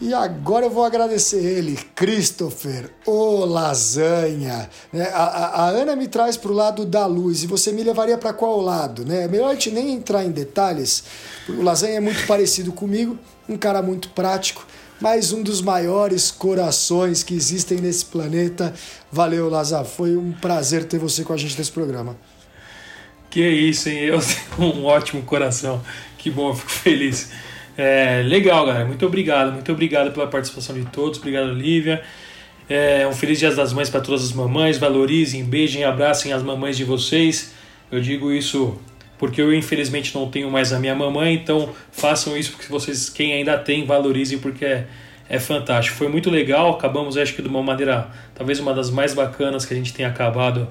[0.00, 4.68] E agora eu vou agradecer ele, Christopher, ô lasanha.
[4.92, 5.08] Né?
[5.14, 8.18] A, a, a, Ana me traz para o lado da luz e você me levaria
[8.18, 9.04] para qual lado?
[9.04, 9.24] Né?
[9.24, 11.04] É melhor a gente nem entrar em detalhes,
[11.48, 13.16] o lasanha é muito parecido comigo,
[13.48, 14.66] um cara muito prático,
[15.00, 18.74] mas um dos maiores corações que existem nesse planeta.
[19.12, 22.16] Valeu, Lazar, foi um prazer ter você com a gente nesse programa.
[23.30, 23.98] Que isso, hein?
[23.98, 24.20] Eu
[24.56, 25.80] tenho um ótimo coração.
[26.18, 27.30] Que bom, eu fico feliz.
[27.76, 28.84] É, legal, galera.
[28.84, 29.52] Muito obrigado.
[29.52, 31.18] Muito obrigado pela participação de todos.
[31.18, 32.02] Obrigado, Lívia.
[32.68, 34.78] É, um feliz Dia das Mães para todas as mamães.
[34.78, 37.52] Valorizem, beijem, abracem as mamães de vocês.
[37.90, 38.78] Eu digo isso
[39.18, 43.32] porque eu infelizmente não tenho mais a minha mamãe, então façam isso porque vocês, quem
[43.32, 44.86] ainda tem, valorizem porque é,
[45.28, 45.96] é fantástico.
[45.96, 49.72] Foi muito legal, acabamos acho que de uma maneira, talvez uma das mais bacanas que
[49.72, 50.68] a gente tenha acabado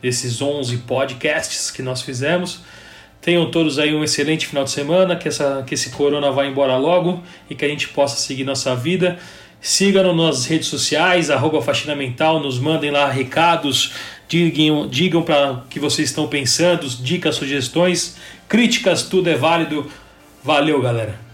[0.00, 2.62] desses 11 podcasts que nós fizemos.
[3.20, 6.76] Tenham todos aí um excelente final de semana, que, essa, que esse corona vá embora
[6.76, 9.18] logo e que a gente possa seguir nossa vida.
[9.60, 13.92] Sigam-nos nas redes sociais, arroba Faxina Mental, nos mandem lá recados,
[14.26, 18.16] digam, digam para o que vocês estão pensando, dicas, sugestões,
[18.48, 19.86] críticas, tudo é válido.
[20.42, 21.29] Valeu, galera!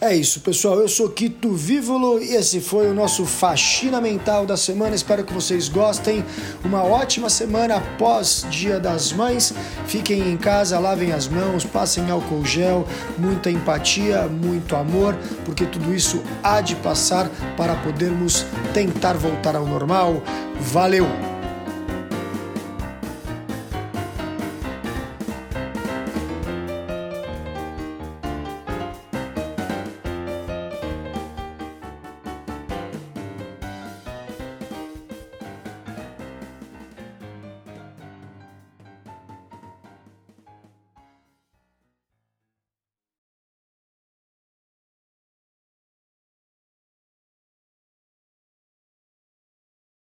[0.00, 0.80] É isso, pessoal.
[0.80, 4.94] Eu sou Quito Vívolo e esse foi o nosso Faxina Mental da semana.
[4.94, 6.24] Espero que vocês gostem.
[6.64, 9.52] Uma ótima semana após Dia das Mães.
[9.86, 15.14] Fiquem em casa, lavem as mãos, passem álcool gel, muita empatia, muito amor,
[15.44, 20.22] porque tudo isso há de passar para podermos tentar voltar ao normal.
[20.58, 21.29] Valeu!